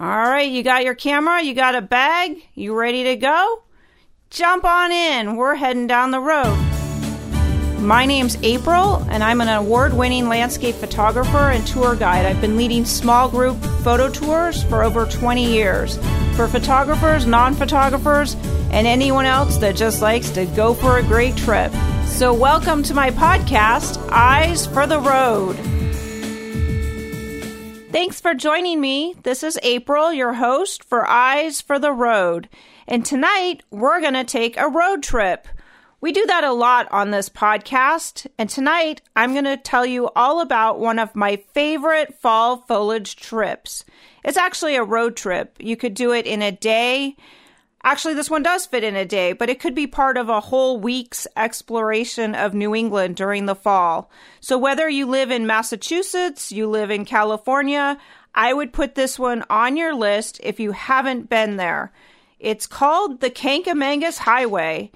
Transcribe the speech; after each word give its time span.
All 0.00 0.06
right, 0.06 0.48
you 0.48 0.62
got 0.62 0.84
your 0.84 0.94
camera, 0.94 1.42
you 1.42 1.54
got 1.54 1.74
a 1.74 1.82
bag, 1.82 2.40
you 2.54 2.72
ready 2.72 3.02
to 3.02 3.16
go? 3.16 3.64
Jump 4.30 4.64
on 4.64 4.92
in. 4.92 5.34
We're 5.34 5.56
heading 5.56 5.88
down 5.88 6.12
the 6.12 6.20
road. 6.20 6.56
My 7.80 8.06
name's 8.06 8.36
April, 8.44 9.04
and 9.10 9.24
I'm 9.24 9.40
an 9.40 9.48
award 9.48 9.92
winning 9.92 10.28
landscape 10.28 10.76
photographer 10.76 11.50
and 11.50 11.66
tour 11.66 11.96
guide. 11.96 12.26
I've 12.26 12.40
been 12.40 12.56
leading 12.56 12.84
small 12.84 13.28
group 13.28 13.56
photo 13.82 14.08
tours 14.08 14.62
for 14.62 14.84
over 14.84 15.04
20 15.04 15.44
years 15.44 15.96
for 16.36 16.46
photographers, 16.46 17.26
non 17.26 17.56
photographers, 17.56 18.36
and 18.70 18.86
anyone 18.86 19.26
else 19.26 19.56
that 19.56 19.74
just 19.74 20.00
likes 20.00 20.30
to 20.30 20.46
go 20.46 20.74
for 20.74 20.98
a 20.98 21.02
great 21.02 21.36
trip. 21.36 21.72
So, 22.06 22.32
welcome 22.32 22.84
to 22.84 22.94
my 22.94 23.10
podcast, 23.10 23.98
Eyes 24.12 24.64
for 24.64 24.86
the 24.86 25.00
Road. 25.00 25.58
Thanks 27.90 28.20
for 28.20 28.34
joining 28.34 28.82
me. 28.82 29.14
This 29.22 29.42
is 29.42 29.58
April, 29.62 30.12
your 30.12 30.34
host 30.34 30.84
for 30.84 31.06
Eyes 31.06 31.62
for 31.62 31.78
the 31.78 31.90
Road. 31.90 32.50
And 32.86 33.02
tonight, 33.02 33.62
we're 33.70 34.02
going 34.02 34.12
to 34.12 34.24
take 34.24 34.58
a 34.58 34.68
road 34.68 35.02
trip. 35.02 35.48
We 36.02 36.12
do 36.12 36.26
that 36.26 36.44
a 36.44 36.52
lot 36.52 36.86
on 36.90 37.10
this 37.10 37.30
podcast, 37.30 38.26
and 38.36 38.50
tonight 38.50 39.00
I'm 39.16 39.32
going 39.32 39.46
to 39.46 39.56
tell 39.56 39.86
you 39.86 40.10
all 40.14 40.42
about 40.42 40.78
one 40.78 40.98
of 40.98 41.16
my 41.16 41.36
favorite 41.54 42.14
fall 42.20 42.58
foliage 42.58 43.16
trips. 43.16 43.86
It's 44.22 44.36
actually 44.36 44.76
a 44.76 44.84
road 44.84 45.16
trip. 45.16 45.56
You 45.58 45.76
could 45.76 45.94
do 45.94 46.12
it 46.12 46.26
in 46.26 46.42
a 46.42 46.52
day. 46.52 47.16
Actually, 47.84 48.14
this 48.14 48.30
one 48.30 48.42
does 48.42 48.66
fit 48.66 48.82
in 48.82 48.96
a 48.96 49.04
day, 49.04 49.32
but 49.32 49.48
it 49.48 49.60
could 49.60 49.74
be 49.74 49.86
part 49.86 50.16
of 50.16 50.28
a 50.28 50.40
whole 50.40 50.80
week's 50.80 51.26
exploration 51.36 52.34
of 52.34 52.52
New 52.52 52.74
England 52.74 53.14
during 53.16 53.46
the 53.46 53.54
fall. 53.54 54.10
So, 54.40 54.58
whether 54.58 54.88
you 54.88 55.06
live 55.06 55.30
in 55.30 55.46
Massachusetts, 55.46 56.50
you 56.50 56.68
live 56.68 56.90
in 56.90 57.04
California, 57.04 57.96
I 58.34 58.52
would 58.52 58.72
put 58.72 58.94
this 58.94 59.18
one 59.18 59.44
on 59.48 59.76
your 59.76 59.94
list 59.94 60.40
if 60.42 60.58
you 60.58 60.72
haven't 60.72 61.30
been 61.30 61.56
there. 61.56 61.92
It's 62.40 62.66
called 62.66 63.20
the 63.20 63.30
Kancamagus 63.30 64.18
Highway. 64.18 64.90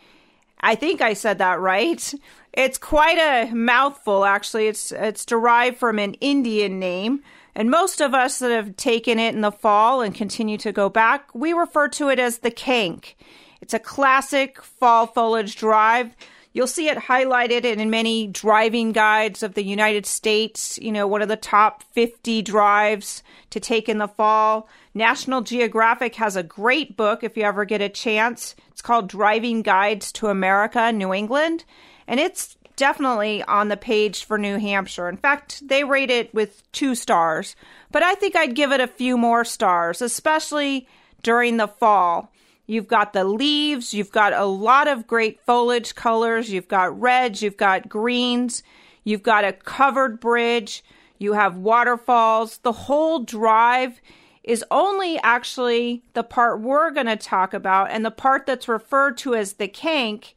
I 0.61 0.75
think 0.75 1.01
I 1.01 1.15
said 1.15 1.39
that 1.39 1.61
right. 1.61 2.15
It's 2.53 2.79
quite 2.79 3.19
a 3.19 3.53
mouthful, 3.55 4.25
actually. 4.25 4.67
It's 4.69 4.93
it's 4.93 5.25
derived 5.25 5.79
from 5.79 5.99
an 5.99 6.15
Indian 6.15 6.79
name, 6.79 7.23
and 7.55 7.71
most 7.71 8.01
of 8.01 8.15
us 8.15 8.39
that 8.39 8.51
have 8.51 8.77
taken 8.77 9.19
it 9.19 9.35
in 9.35 9.41
the 9.41 9.53
fall 9.53 10.01
and 10.01 10.15
continue 10.15 10.57
to 10.59 10.73
go 10.73 10.89
back, 10.89 11.35
we 11.35 11.53
refer 11.53 11.89
to 11.89 12.09
it 12.09 12.19
as 12.19 12.39
the 12.39 12.51
Kanc. 12.51 13.15
It's 13.61 13.75
a 13.75 13.79
classic 13.79 14.63
fall 14.63 15.07
foliage 15.07 15.57
drive. 15.57 16.17
You'll 16.55 16.67
see 16.67 16.89
it 16.89 16.99
highlighted 16.99 17.65
in 17.65 17.91
many 17.91 18.27
driving 18.27 18.93
guides 18.93 19.43
of 19.43 19.55
the 19.55 19.65
United 19.65 20.05
States, 20.05 20.79
you 20.83 20.93
know, 20.93 21.07
one 21.07 21.23
of 21.23 21.29
the 21.29 21.37
top 21.37 21.83
50 21.93 22.43
drives 22.43 23.23
to 23.51 23.61
take 23.61 23.89
in 23.89 23.99
the 23.99 24.09
fall. 24.09 24.69
National 24.93 25.41
Geographic 25.41 26.17
has 26.17 26.37
a 26.37 26.43
great 26.43 26.97
book 26.97 27.23
if 27.23 27.37
you 27.37 27.45
ever 27.45 27.65
get 27.65 27.81
a 27.81 27.89
chance. 27.89 28.55
It's 28.71 28.83
called 28.83 29.09
Driving 29.09 29.63
Guides 29.63 30.13
to 30.13 30.27
America, 30.27 30.93
New 30.93 31.15
England, 31.15 31.65
and 32.07 32.21
it's 32.21 32.57
definitely 32.77 33.43
on 33.45 33.69
the 33.69 33.77
page 33.77 34.25
for 34.25 34.39
New 34.39 34.59
Hampshire. 34.59 35.09
In 35.09 35.17
fact, 35.17 35.67
they 35.67 35.85
rate 35.85 36.11
it 36.11 36.33
with 36.35 36.71
two 36.73 36.95
stars, 36.95 37.57
but 37.91 38.03
I 38.03 38.15
think 38.15 38.37
I'd 38.37 38.55
give 38.55 38.73
it 38.73 38.81
a 38.81 38.87
few 38.87 39.17
more 39.17 39.45
stars, 39.45 40.03
especially 40.03 40.87
during 41.23 41.57
the 41.57 41.69
fall. 41.69 42.33
You've 42.67 42.89
got 42.89 43.13
the 43.13 43.25
leaves, 43.25 43.93
you've 43.93 44.13
got 44.13 44.33
a 44.33 44.45
lot 44.45 44.89
of 44.89 45.07
great 45.07 45.41
foliage 45.41 45.95
colors, 45.95 46.51
you've 46.51 46.69
got 46.69 46.99
reds, 46.99 47.43
you've 47.43 47.57
got 47.57 47.89
greens, 47.89 48.63
you've 49.05 49.23
got 49.23 49.45
a 49.45 49.53
covered 49.53 50.21
bridge, 50.21 50.85
you 51.19 51.35
have 51.35 51.57
waterfalls. 51.57 52.59
The 52.59 52.73
whole 52.73 53.21
drive 53.21 54.01
is 54.43 54.65
only 54.71 55.19
actually 55.19 56.03
the 56.15 56.23
part 56.23 56.61
we're 56.61 56.91
going 56.91 57.07
to 57.07 57.17
talk 57.17 57.55
about 57.55 57.91
and 57.91 58.05
the 58.05 58.11
part 58.11 58.47
that's 58.47 58.69
referred 58.69 59.17
to 59.19 59.35
as 59.35 59.55
the 59.55 59.69
Kanc. 59.69 60.33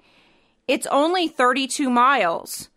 It's 0.67 0.87
only 0.87 1.27
32 1.27 1.89
miles. 1.89 2.69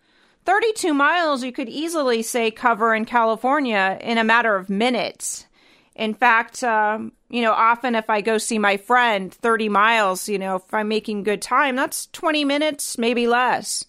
32 0.44 0.94
miles 0.94 1.42
you 1.42 1.52
could 1.52 1.68
easily 1.68 2.22
say 2.22 2.50
cover 2.50 2.94
in 2.94 3.04
California 3.04 3.98
in 4.00 4.18
a 4.18 4.24
matter 4.24 4.56
of 4.56 4.70
minutes. 4.70 5.46
In 5.94 6.14
fact, 6.14 6.62
um, 6.62 7.12
you 7.28 7.42
know, 7.42 7.52
often 7.52 7.94
if 7.94 8.08
I 8.08 8.20
go 8.20 8.38
see 8.38 8.58
my 8.58 8.76
friend 8.76 9.34
30 9.34 9.68
miles, 9.68 10.28
you 10.28 10.38
know, 10.38 10.56
if 10.56 10.72
I'm 10.72 10.88
making 10.88 11.24
good 11.24 11.42
time, 11.42 11.76
that's 11.76 12.06
20 12.06 12.44
minutes, 12.44 12.96
maybe 12.96 13.26
less. 13.26 13.84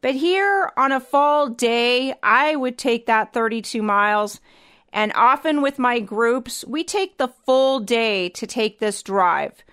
But 0.00 0.14
here 0.14 0.70
on 0.76 0.92
a 0.92 1.00
fall 1.00 1.48
day, 1.48 2.14
I 2.22 2.54
would 2.54 2.78
take 2.78 3.06
that 3.06 3.32
32 3.32 3.82
miles. 3.82 4.40
And 4.92 5.12
often 5.14 5.62
with 5.62 5.78
my 5.78 6.00
groups, 6.00 6.64
we 6.66 6.84
take 6.84 7.18
the 7.18 7.28
full 7.28 7.80
day 7.80 8.28
to 8.30 8.46
take 8.46 8.78
this 8.78 9.02
drive. 9.02 9.64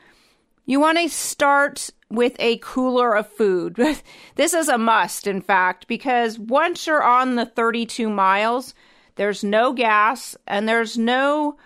You 0.65 0.79
want 0.79 0.97
to 0.97 1.09
start 1.09 1.91
with 2.15 2.35
a 2.39 2.57
cooler 2.57 3.15
of 3.15 3.27
food. 3.27 3.75
this 4.35 4.53
is 4.53 4.67
a 4.67 4.77
must, 4.77 5.27
in 5.27 5.41
fact, 5.41 5.87
because 5.87 6.39
once 6.39 6.87
you're 6.87 7.03
on 7.03 7.35
the 7.35 7.45
32 7.45 8.09
miles, 8.09 8.73
there's 9.15 9.43
no 9.43 9.73
gas 9.73 10.35
and 10.47 10.67
there's 10.67 10.97
no 10.97 11.57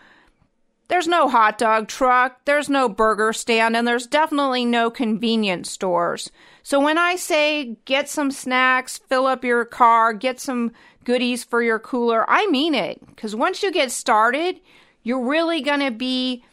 there's 0.90 1.08
no 1.08 1.30
hot 1.30 1.60
dog 1.60 1.88
truck, 1.88 2.44
there's 2.46 2.68
no 2.68 2.90
burger 2.90 3.32
stand, 3.32 3.78
and 3.78 3.88
there's 3.88 4.08
definitely 4.08 4.66
no 4.66 4.90
convenience 4.90 5.70
stores. 5.70 6.32
So 6.64 6.80
when 6.80 6.98
I 6.98 7.16
say 7.16 7.78
get 7.86 8.10
some 8.10 8.32
snacks, 8.32 8.98
fill 9.08 9.28
up 9.28 9.44
your 9.44 9.66
car, 9.66 10.14
get 10.14 10.40
some 10.40 10.72
goodies 11.04 11.44
for 11.44 11.62
your 11.62 11.78
cooler, 11.78 12.28
I 12.28 12.48
mean 12.48 12.74
it. 12.74 13.06
Because 13.06 13.36
once 13.36 13.62
you 13.62 13.72
get 13.72 13.92
started, 13.92 14.60
you're 15.04 15.24
really 15.24 15.62
going 15.62 15.80
to 15.80 15.92
be 15.92 16.44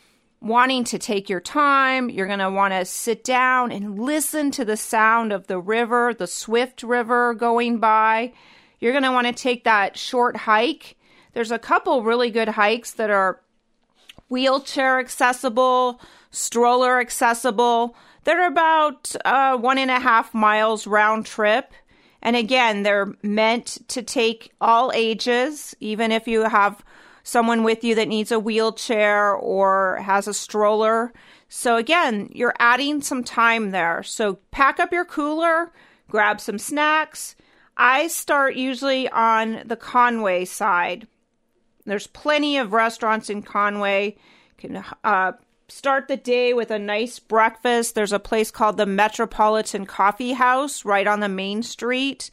wanting 0.40 0.84
to 0.84 0.98
take 0.98 1.28
your 1.28 1.40
time. 1.40 2.10
You're 2.10 2.26
going 2.26 2.38
to 2.38 2.50
want 2.50 2.72
to 2.72 2.84
sit 2.84 3.24
down 3.24 3.72
and 3.72 3.98
listen 3.98 4.50
to 4.52 4.64
the 4.64 4.76
sound 4.76 5.32
of 5.32 5.46
the 5.46 5.58
river, 5.58 6.14
the 6.14 6.26
Swift 6.26 6.82
River 6.82 7.34
going 7.34 7.78
by. 7.78 8.32
You're 8.78 8.92
going 8.92 9.04
to 9.04 9.12
want 9.12 9.26
to 9.26 9.32
take 9.32 9.64
that 9.64 9.96
short 9.96 10.36
hike. 10.36 10.96
There's 11.32 11.50
a 11.50 11.58
couple 11.58 12.02
really 12.02 12.30
good 12.30 12.48
hikes 12.48 12.92
that 12.92 13.10
are 13.10 13.40
wheelchair 14.28 14.98
accessible, 14.98 16.00
stroller 16.30 17.00
accessible. 17.00 17.96
They're 18.24 18.46
about 18.46 19.14
uh, 19.24 19.56
one 19.56 19.78
and 19.78 19.90
a 19.90 20.00
half 20.00 20.34
miles 20.34 20.86
round 20.86 21.26
trip. 21.26 21.72
And 22.22 22.34
again, 22.34 22.82
they're 22.82 23.12
meant 23.22 23.78
to 23.88 24.02
take 24.02 24.52
all 24.60 24.90
ages, 24.94 25.76
even 25.80 26.10
if 26.10 26.26
you 26.26 26.42
have 26.42 26.84
someone 27.26 27.64
with 27.64 27.82
you 27.82 27.96
that 27.96 28.06
needs 28.06 28.30
a 28.30 28.38
wheelchair 28.38 29.34
or 29.34 29.96
has 29.96 30.28
a 30.28 30.32
stroller. 30.32 31.12
So 31.48 31.74
again, 31.76 32.30
you're 32.32 32.54
adding 32.60 33.02
some 33.02 33.24
time 33.24 33.72
there. 33.72 34.04
So 34.04 34.34
pack 34.52 34.78
up 34.78 34.92
your 34.92 35.04
cooler, 35.04 35.72
grab 36.08 36.40
some 36.40 36.60
snacks. 36.60 37.34
I 37.76 38.06
start 38.06 38.54
usually 38.54 39.08
on 39.08 39.62
the 39.64 39.74
Conway 39.74 40.44
side. 40.44 41.08
There's 41.84 42.06
plenty 42.06 42.58
of 42.58 42.72
restaurants 42.72 43.28
in 43.28 43.42
Conway. 43.42 44.16
You 44.62 44.68
can 44.68 44.84
uh, 45.02 45.32
start 45.66 46.06
the 46.06 46.16
day 46.16 46.54
with 46.54 46.70
a 46.70 46.78
nice 46.78 47.18
breakfast. 47.18 47.96
There's 47.96 48.12
a 48.12 48.20
place 48.20 48.52
called 48.52 48.76
the 48.76 48.86
Metropolitan 48.86 49.84
Coffee 49.84 50.34
House 50.34 50.84
right 50.84 51.08
on 51.08 51.18
the 51.18 51.28
main 51.28 51.64
street 51.64 52.30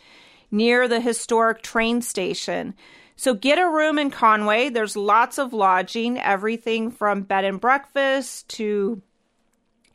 near 0.52 0.88
the 0.88 1.02
historic 1.02 1.64
train 1.64 2.04
station. 2.04 2.76
So 3.24 3.34
get 3.34 3.58
a 3.58 3.70
room 3.70 3.98
in 3.98 4.12
Conway. 4.12 4.68
There's 4.68 4.98
lots 4.98 5.38
of 5.38 5.54
lodging, 5.54 6.20
everything 6.20 6.92
from 6.92 7.22
bed 7.22 7.46
and 7.46 7.58
breakfast 7.58 8.50
to 8.58 9.02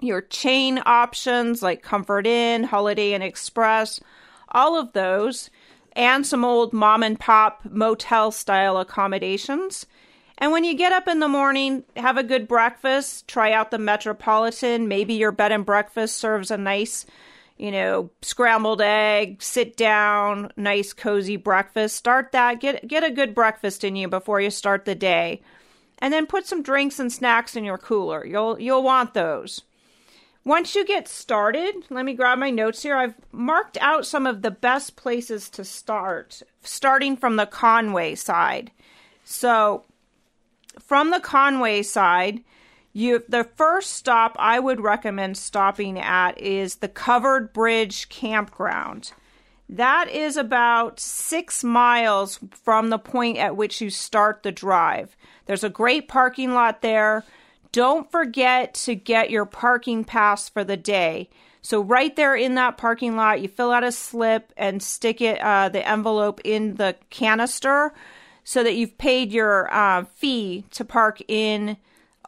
your 0.01 0.23
chain 0.23 0.81
options 0.87 1.63
like 1.63 1.83
Comfort 1.83 2.27
Inn, 2.27 2.65
Holiday 2.65 3.13
Inn 3.13 3.21
Express, 3.21 4.01
all 4.49 4.81
of 4.81 4.95
those 4.95 5.51
and 5.93 6.27
some 6.27 6.43
old 6.43 6.73
mom 6.73 7.03
and 7.03 7.21
pop 7.21 7.61
motel 7.67 8.31
style 8.31 8.79
accommodations. 8.79 9.85
And 10.39 10.51
when 10.51 10.65
you 10.65 10.73
get 10.73 10.93
up 10.93 11.07
in 11.07 11.21
the 11.21 11.29
morning, 11.29 11.85
have 11.99 12.17
a 12.17 12.23
good 12.23 12.49
breakfast, 12.49 13.29
try 13.29 13.53
out 13.53 13.71
the 13.71 13.79
Metropolitan. 13.79 14.89
Maybe 14.89 15.13
your 15.13 15.33
bed 15.33 15.53
and 15.53 15.67
breakfast 15.67 16.17
serves 16.17 16.51
a 16.51 16.57
nice, 16.57 17.05
you 17.59 17.71
know, 17.73 18.11
scrambled 18.23 18.81
egg, 18.81 19.43
sit 19.43 19.77
down, 19.77 20.53
nice 20.57 20.93
cozy 20.93 21.37
breakfast. 21.37 21.97
Start 21.97 22.33
that. 22.33 22.61
Get 22.61 22.87
get 22.87 23.05
a 23.05 23.11
good 23.11 23.35
breakfast 23.35 23.85
in 23.85 23.97
you 23.97 24.09
before 24.09 24.41
you 24.41 24.51
start 24.51 24.85
the 24.85 24.95
day. 24.95 25.43
And 25.99 26.13
then 26.13 26.27
put 26.27 26.47
some 26.47 26.63
drinks 26.63 27.01
and 27.01 27.13
snacks 27.13 27.57
in 27.57 27.65
your 27.65 27.79
cooler. 27.79 28.25
You'll 28.25 28.61
you'll 28.61 28.83
want 28.83 29.15
those. 29.15 29.63
Once 30.45 30.75
you 30.75 30.87
get 30.87 31.07
started, 31.07 31.75
let 31.91 32.05
me 32.07 32.15
grab 32.15 32.39
my 32.39 32.49
notes 32.49 32.83
here. 32.83 32.97
I've 32.97 33.15
marked 33.33 33.77
out 33.83 34.07
some 34.07 34.27
of 34.27 34.41
the 34.41 34.51
best 34.51 34.97
places 34.97 35.51
to 35.51 35.65
start, 35.65 36.43
starting 36.63 37.19
from 37.19 37.37
the 37.37 37.45
Conway 37.45 38.15
side. 38.15 38.71
So, 39.25 39.85
from 40.81 41.11
the 41.11 41.21
Conway 41.21 41.83
side, 41.83 42.43
you 42.99 43.25
the 43.29 43.45
first 43.45 43.93
stop 43.93 44.37
I 44.39 44.59
would 44.59 44.81
recommend 44.81 45.37
stopping 45.37 45.99
at 45.99 46.39
is 46.41 46.77
the 46.77 46.89
Covered 46.89 47.53
Bridge 47.53 48.09
Campground. 48.09 49.13
That 49.69 50.09
is 50.09 50.37
about 50.37 50.99
six 50.99 51.63
miles 51.63 52.41
from 52.63 52.89
the 52.89 52.99
point 52.99 53.37
at 53.37 53.57
which 53.57 53.81
you 53.81 53.91
start 53.91 54.43
the 54.43 54.53
drive. 54.53 55.15
There's 55.47 55.65
a 55.65 55.69
great 55.69 56.09
parking 56.09 56.55
lot 56.55 56.81
there. 56.81 57.25
Don't 57.71 58.11
forget 58.11 58.75
to 58.75 58.95
get 58.95 59.31
your 59.31 59.45
parking 59.45 60.05
pass 60.05 60.49
for 60.49 60.65
the 60.65 60.77
day. 60.77 61.29
So, 61.61 61.83
right 61.83 62.15
there 62.17 62.35
in 62.35 62.55
that 62.55 62.79
parking 62.79 63.17
lot, 63.17 63.43
you 63.43 63.49
fill 63.49 63.73
out 63.73 63.85
a 63.85 63.93
slip 63.93 64.53
and 64.57 64.83
stick 64.83 65.21
it, 65.21 65.39
uh, 65.41 65.69
the 65.69 65.87
envelope 65.87 66.41
in 66.45 66.77
the 66.77 66.97
canister 67.11 67.93
so 68.45 68.63
that 68.63 68.75
you've 68.75 68.97
paid 68.97 69.33
your 69.33 69.73
uh, 69.73 70.05
fee 70.15 70.65
to 70.71 70.85
park 70.85 71.21
in 71.29 71.77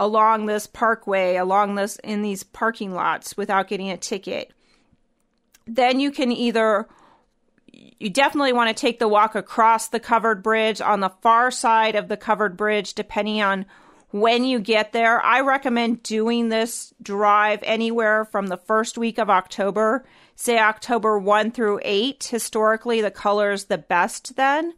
along 0.01 0.47
this 0.47 0.67
parkway, 0.67 1.37
along 1.37 1.75
this 1.75 1.97
in 2.03 2.23
these 2.23 2.43
parking 2.43 2.93
lots 2.93 3.37
without 3.37 3.69
getting 3.69 3.91
a 3.91 3.97
ticket. 3.99 4.51
Then 5.67 6.01
you 6.01 6.11
can 6.11 6.33
either 6.33 6.89
you 7.73 8.11
definitely 8.11 8.55
want 8.55 8.75
to 8.75 8.81
take 8.81 8.99
the 8.99 9.07
walk 9.07 9.35
across 9.35 9.89
the 9.89 10.01
covered 10.01 10.43
bridge 10.43 10.81
on 10.81 11.01
the 11.01 11.13
far 11.21 11.51
side 11.51 11.95
of 11.95 12.09
the 12.09 12.17
covered 12.17 12.57
bridge, 12.57 12.95
depending 12.95 13.43
on 13.43 13.67
when 14.11 14.43
you 14.43 14.59
get 14.59 14.93
there. 14.93 15.21
I 15.21 15.43
recommend 15.43 16.03
doing 16.03 16.49
this 16.49 16.93
drive 17.03 17.61
anywhere 17.63 18.25
from 18.25 18.49
the 18.49 18.57
first 18.57 18.99
week 18.99 19.19
of 19.19 19.31
October, 19.31 20.05
say 20.35 20.59
October 20.59 21.19
1 21.19 21.53
through 21.53 21.81
8. 21.83 22.25
Historically, 22.25 23.03
the 23.03 23.11
color 23.11 23.53
is 23.53 23.67
the 23.67 23.79
best 23.79 24.35
then. 24.37 24.73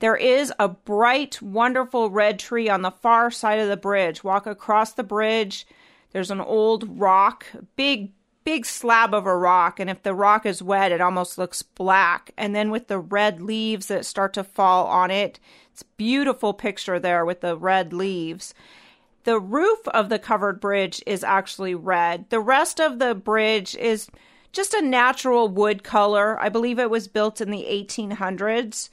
There 0.00 0.16
is 0.16 0.52
a 0.58 0.68
bright, 0.68 1.42
wonderful 1.42 2.10
red 2.10 2.38
tree 2.38 2.68
on 2.68 2.82
the 2.82 2.90
far 2.90 3.30
side 3.30 3.58
of 3.58 3.68
the 3.68 3.76
bridge. 3.76 4.22
Walk 4.22 4.46
across 4.46 4.92
the 4.92 5.02
bridge. 5.02 5.66
There's 6.12 6.30
an 6.30 6.40
old 6.40 7.00
rock, 7.00 7.46
big, 7.74 8.12
big 8.44 8.64
slab 8.64 9.12
of 9.12 9.26
a 9.26 9.36
rock, 9.36 9.80
and 9.80 9.90
if 9.90 10.02
the 10.02 10.14
rock 10.14 10.46
is 10.46 10.62
wet, 10.62 10.92
it 10.92 11.00
almost 11.00 11.36
looks 11.36 11.62
black. 11.62 12.30
And 12.36 12.54
then 12.54 12.70
with 12.70 12.86
the 12.86 13.00
red 13.00 13.42
leaves 13.42 13.86
that 13.86 14.06
start 14.06 14.32
to 14.34 14.44
fall 14.44 14.86
on 14.86 15.10
it, 15.10 15.40
it's 15.72 15.82
beautiful 15.82 16.54
picture 16.54 17.00
there 17.00 17.24
with 17.24 17.40
the 17.40 17.56
red 17.56 17.92
leaves. 17.92 18.54
The 19.24 19.40
roof 19.40 19.86
of 19.88 20.08
the 20.08 20.18
covered 20.18 20.60
bridge 20.60 21.02
is 21.06 21.24
actually 21.24 21.74
red. 21.74 22.30
The 22.30 22.40
rest 22.40 22.80
of 22.80 23.00
the 23.00 23.14
bridge 23.14 23.74
is 23.74 24.08
just 24.52 24.72
a 24.72 24.80
natural 24.80 25.48
wood 25.48 25.82
color. 25.82 26.40
I 26.40 26.48
believe 26.48 26.78
it 26.78 26.88
was 26.88 27.08
built 27.08 27.40
in 27.40 27.50
the 27.50 27.66
1800s 27.68 28.88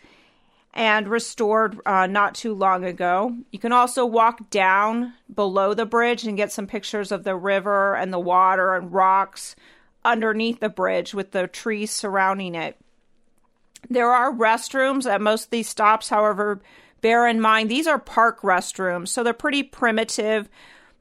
and 0.76 1.08
restored 1.08 1.80
uh, 1.86 2.06
not 2.06 2.36
too 2.36 2.54
long 2.54 2.84
ago. 2.84 3.36
You 3.52 3.60
can 3.60 3.72
also 3.72 4.06
walk 4.06 4.50
down 4.50 5.14
below 5.34 5.74
the 5.74 5.86
bridge 5.86 6.26
and 6.26 6.36
get 6.36 6.52
some 6.52 6.68
pictures 6.68 7.14
of 7.14 7.24
the 7.24 7.36
river 7.36 7.96
and 7.96 8.12
the 8.12 8.20
water 8.20 8.76
and 8.76 8.92
rocks 8.92 9.56
underneath 10.04 10.60
the 10.60 10.70
bridge 10.70 11.14
with 11.14 11.32
the 11.32 11.48
trees 11.48 11.92
surrounding 11.92 12.56
it. 12.56 12.78
There 13.90 14.12
are 14.12 14.34
restrooms 14.34 15.10
at 15.10 15.22
most 15.22 15.46
of 15.46 15.50
these 15.52 15.70
stops, 15.70 16.10
however, 16.10 16.62
bear 17.02 17.26
in 17.26 17.40
mind 17.40 17.72
these 17.72 17.88
are 17.88 18.00
park 18.00 18.42
restrooms, 18.42 19.08
so 19.10 19.24
they're 19.24 19.34
pretty 19.34 19.64
primitive. 19.64 20.50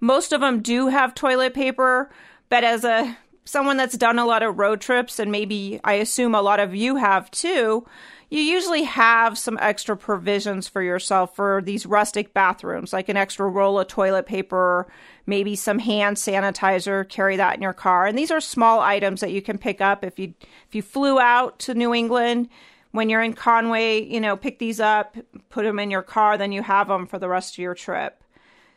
Most 0.00 0.32
of 0.32 0.40
them 0.40 0.60
do 0.60 0.88
have 0.88 1.14
toilet 1.14 1.52
paper, 1.52 2.10
but 2.48 2.62
as 2.62 2.84
a 2.84 3.16
someone 3.44 3.76
that's 3.76 3.96
done 3.96 4.18
a 4.18 4.24
lot 4.24 4.42
of 4.42 4.58
road 4.58 4.80
trips 4.80 5.18
and 5.18 5.30
maybe 5.30 5.78
I 5.84 5.94
assume 5.94 6.34
a 6.34 6.42
lot 6.42 6.60
of 6.60 6.74
you 6.74 6.96
have 6.96 7.30
too, 7.30 7.86
you 8.30 8.40
usually 8.40 8.82
have 8.84 9.38
some 9.38 9.58
extra 9.60 9.96
provisions 9.96 10.68
for 10.68 10.82
yourself 10.82 11.36
for 11.36 11.62
these 11.64 11.86
rustic 11.86 12.34
bathrooms, 12.34 12.92
like 12.92 13.08
an 13.08 13.16
extra 13.16 13.48
roll 13.48 13.78
of 13.78 13.88
toilet 13.88 14.26
paper, 14.26 14.86
maybe 15.26 15.54
some 15.56 15.78
hand 15.78 16.16
sanitizer, 16.16 17.08
carry 17.08 17.36
that 17.36 17.56
in 17.56 17.62
your 17.62 17.72
car. 17.72 18.06
And 18.06 18.18
these 18.18 18.30
are 18.30 18.40
small 18.40 18.80
items 18.80 19.20
that 19.20 19.32
you 19.32 19.42
can 19.42 19.58
pick 19.58 19.80
up 19.80 20.04
if 20.04 20.18
you 20.18 20.34
if 20.68 20.74
you 20.74 20.82
flew 20.82 21.18
out 21.18 21.58
to 21.60 21.74
New 21.74 21.94
England 21.94 22.48
when 22.94 23.08
you're 23.08 23.22
in 23.22 23.32
Conway, 23.32 24.04
you 24.04 24.20
know, 24.20 24.36
pick 24.36 24.60
these 24.60 24.78
up, 24.78 25.16
put 25.48 25.64
them 25.64 25.80
in 25.80 25.90
your 25.90 26.02
car, 26.02 26.38
then 26.38 26.52
you 26.52 26.62
have 26.62 26.86
them 26.86 27.06
for 27.06 27.18
the 27.18 27.28
rest 27.28 27.54
of 27.54 27.58
your 27.58 27.74
trip. 27.74 28.22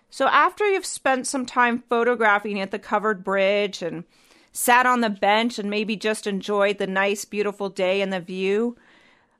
So 0.09 0.27
after 0.27 0.67
you've 0.67 0.87
spent 0.87 1.27
some 1.27 1.45
time 1.45 1.83
photographing 1.87 2.59
at 2.59 2.71
the 2.71 2.79
covered 2.79 3.23
bridge 3.23 3.83
and 3.83 4.05
sat 4.51 4.87
on 4.87 5.01
the 5.01 5.11
bench 5.11 5.59
and 5.59 5.69
maybe 5.69 5.95
just 5.95 6.25
enjoyed 6.25 6.79
the 6.79 6.87
nice 6.87 7.25
beautiful 7.25 7.69
day 7.69 8.01
and 8.01 8.11
the 8.11 8.19
view, 8.19 8.75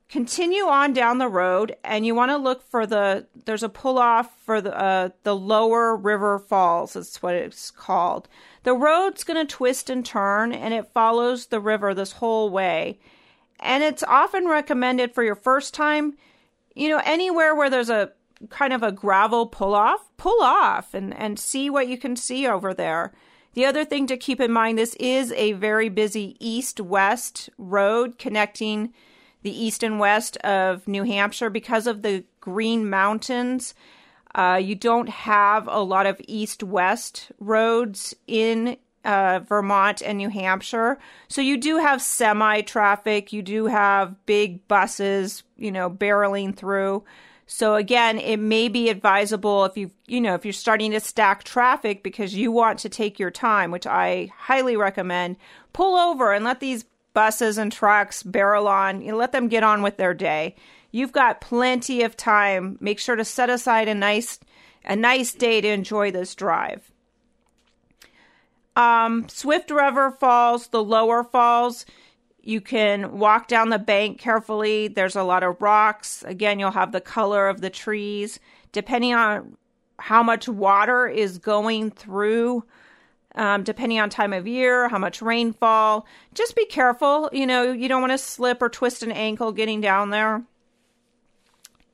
continue 0.08 0.64
on 0.64 0.92
down 0.94 1.18
the 1.18 1.28
road 1.28 1.76
and 1.84 2.06
you 2.06 2.14
want 2.14 2.30
to 2.30 2.36
look 2.36 2.62
for 2.62 2.86
the 2.86 3.26
there's 3.44 3.62
a 3.62 3.68
pull 3.68 3.98
off 3.98 4.34
for 4.40 4.60
the 4.60 4.76
uh, 4.76 5.10
the 5.22 5.36
lower 5.36 5.94
river 5.94 6.38
falls 6.38 6.94
that's 6.94 7.22
what 7.22 7.34
it's 7.34 7.70
called. 7.70 8.28
The 8.62 8.74
road's 8.74 9.24
going 9.24 9.46
to 9.46 9.54
twist 9.54 9.90
and 9.90 10.04
turn 10.04 10.52
and 10.52 10.72
it 10.72 10.92
follows 10.94 11.46
the 11.46 11.60
river 11.60 11.94
this 11.94 12.12
whole 12.12 12.48
way. 12.48 12.98
And 13.60 13.82
it's 13.82 14.02
often 14.04 14.48
recommended 14.48 15.12
for 15.12 15.22
your 15.22 15.34
first 15.34 15.74
time 15.74 16.16
you 16.74 16.88
know 16.88 17.02
anywhere 17.04 17.54
where 17.54 17.68
there's 17.68 17.90
a 17.90 18.12
kind 18.50 18.72
of 18.72 18.82
a 18.82 18.92
gravel 18.92 19.46
pull 19.46 19.74
off 19.74 20.10
pull 20.16 20.42
off 20.42 20.94
and 20.94 21.14
and 21.14 21.38
see 21.38 21.68
what 21.68 21.88
you 21.88 21.98
can 21.98 22.16
see 22.16 22.46
over 22.46 22.72
there. 22.72 23.12
The 23.52 23.66
other 23.66 23.84
thing 23.84 24.06
to 24.06 24.16
keep 24.16 24.40
in 24.40 24.52
mind 24.52 24.78
this 24.78 24.94
is 24.94 25.32
a 25.32 25.52
very 25.52 25.90
busy 25.90 26.36
east 26.40 26.80
west 26.80 27.50
road 27.58 28.18
connecting 28.18 28.94
the 29.42 29.64
east 29.64 29.82
and 29.82 29.98
west 29.98 30.36
of 30.38 30.86
New 30.88 31.04
Hampshire 31.04 31.50
because 31.50 31.86
of 31.86 32.02
the 32.02 32.24
Green 32.40 32.88
Mountains. 32.88 33.74
Uh, 34.34 34.60
you 34.62 34.74
don't 34.74 35.08
have 35.08 35.66
a 35.68 35.80
lot 35.80 36.06
of 36.06 36.20
east 36.26 36.62
west 36.62 37.30
roads 37.38 38.14
in 38.26 38.76
uh, 39.04 39.40
Vermont 39.40 40.02
and 40.02 40.18
New 40.18 40.28
Hampshire. 40.28 40.98
So 41.28 41.40
you 41.40 41.56
do 41.56 41.78
have 41.78 42.02
semi 42.02 42.60
traffic, 42.62 43.32
you 43.32 43.42
do 43.42 43.66
have 43.66 44.14
big 44.26 44.66
buses, 44.68 45.44
you 45.56 45.72
know, 45.72 45.88
barreling 45.88 46.54
through. 46.54 47.04
So 47.46 47.76
again, 47.76 48.18
it 48.18 48.36
may 48.36 48.68
be 48.68 48.90
advisable 48.90 49.64
if 49.64 49.78
you 49.78 49.90
you 50.06 50.20
know 50.20 50.34
if 50.34 50.44
you're 50.44 50.52
starting 50.52 50.90
to 50.90 51.00
stack 51.00 51.44
traffic 51.44 52.02
because 52.02 52.34
you 52.34 52.52
want 52.52 52.78
to 52.80 52.90
take 52.90 53.18
your 53.18 53.30
time, 53.30 53.70
which 53.70 53.86
I 53.86 54.30
highly 54.36 54.76
recommend, 54.76 55.36
pull 55.72 55.96
over 55.96 56.34
and 56.34 56.44
let 56.44 56.60
these 56.60 56.84
buses 57.18 57.58
and 57.58 57.72
trucks 57.72 58.22
barrel 58.22 58.68
on. 58.68 59.02
You 59.02 59.16
let 59.16 59.32
them 59.32 59.48
get 59.48 59.64
on 59.64 59.82
with 59.82 59.96
their 59.96 60.14
day. 60.14 60.54
You've 60.92 61.10
got 61.10 61.40
plenty 61.40 62.04
of 62.04 62.16
time. 62.16 62.78
Make 62.80 63.00
sure 63.00 63.16
to 63.16 63.24
set 63.24 63.50
aside 63.50 63.88
a 63.88 63.94
nice 63.94 64.38
a 64.84 64.94
nice 64.94 65.34
day 65.34 65.60
to 65.60 65.66
enjoy 65.66 66.12
this 66.12 66.36
drive. 66.36 66.92
Um, 68.76 69.28
Swift 69.28 69.72
River 69.72 70.12
Falls, 70.12 70.68
the 70.68 70.84
lower 70.84 71.24
falls, 71.24 71.84
you 72.40 72.60
can 72.60 73.18
walk 73.18 73.48
down 73.48 73.70
the 73.70 73.80
bank 73.80 74.20
carefully. 74.20 74.86
There's 74.86 75.16
a 75.16 75.24
lot 75.24 75.42
of 75.42 75.60
rocks. 75.60 76.22
Again, 76.22 76.60
you'll 76.60 76.70
have 76.70 76.92
the 76.92 77.00
color 77.00 77.48
of 77.48 77.60
the 77.60 77.68
trees. 77.68 78.38
Depending 78.70 79.12
on 79.12 79.56
how 79.98 80.22
much 80.22 80.48
water 80.48 81.08
is 81.08 81.38
going 81.38 81.90
through 81.90 82.62
um, 83.38 83.62
depending 83.62 84.00
on 84.00 84.10
time 84.10 84.32
of 84.32 84.48
year, 84.48 84.88
how 84.88 84.98
much 84.98 85.22
rainfall. 85.22 86.06
Just 86.34 86.56
be 86.56 86.66
careful. 86.66 87.30
You 87.32 87.46
know, 87.46 87.70
you 87.70 87.88
don't 87.88 88.02
want 88.02 88.12
to 88.12 88.18
slip 88.18 88.60
or 88.60 88.68
twist 88.68 89.04
an 89.04 89.12
ankle 89.12 89.52
getting 89.52 89.80
down 89.80 90.10
there. 90.10 90.42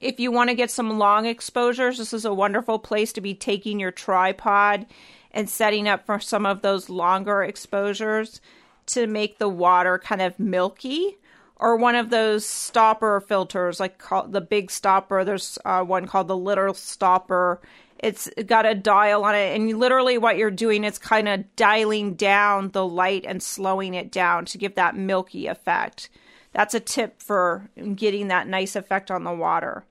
If 0.01 0.19
you 0.19 0.33
want 0.33 0.49
to 0.49 0.57
get 0.57 0.71
some 0.71 0.99
long 0.99 1.27
exposures, 1.27 1.99
this 1.99 2.15
is 2.15 2.25
a 2.25 2.35
wonderful 2.35 2.79
place 2.79 3.13
to 3.13 3.21
be 3.21 3.35
taking 3.35 3.79
your 3.79 3.91
tripod 3.91 4.87
and 5.33 5.49
setting 5.49 5.87
up 5.87 6.07
for 6.07 6.19
some 6.19 6.47
of 6.47 6.63
those 6.63 6.89
longer 6.89 7.43
exposures 7.43 8.41
to 8.87 9.07
make 9.07 9.39
the 9.39 9.49
water 9.49 9.99
kind 9.99 10.23
of 10.23 10.39
milky 10.39 11.19
or 11.57 11.77
one 11.77 11.95
of 11.95 12.11
those 12.11 12.45
stopper 12.45 13.21
filters 13.21 13.81
like 13.81 14.03
the 14.27 14.41
big 14.41 14.71
stopper 14.71 15.25
there's 15.25 15.59
uh, 15.65 15.83
one 15.83 16.07
called 16.07 16.29
the 16.29 16.37
little 16.37 16.75
stopper 16.75 17.61
it's 18.05 18.29
got 18.45 18.67
a 18.67 18.75
dial 18.75 19.25
on 19.25 19.35
it, 19.35 19.57
and 19.57 19.79
literally 19.79 20.19
what 20.19 20.37
you're 20.37 20.51
doing 20.51 20.85
is 20.85 20.99
kind 20.99 21.27
of 21.27 21.57
dialing 21.57 22.15
down 22.15 22.71
the 22.73 22.87
light 22.87 23.25
and 23.27 23.43
slowing 23.43 23.95
it 23.95 24.13
down 24.13 24.45
to 24.45 24.59
give 24.59 24.75
that 24.75 24.95
milky 24.95 25.47
effect. 25.47 26.11
That's 26.53 26.75
a 26.75 26.81
tip 26.81 27.23
for 27.23 27.71
getting 27.95 28.29
that 28.29 28.47
nice 28.47 28.77
effect 28.77 29.11
on 29.11 29.25
the 29.25 29.33
water. 29.33 29.87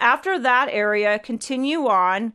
After 0.00 0.36
that 0.40 0.68
area, 0.70 1.20
continue 1.20 1.86
on. 1.86 2.32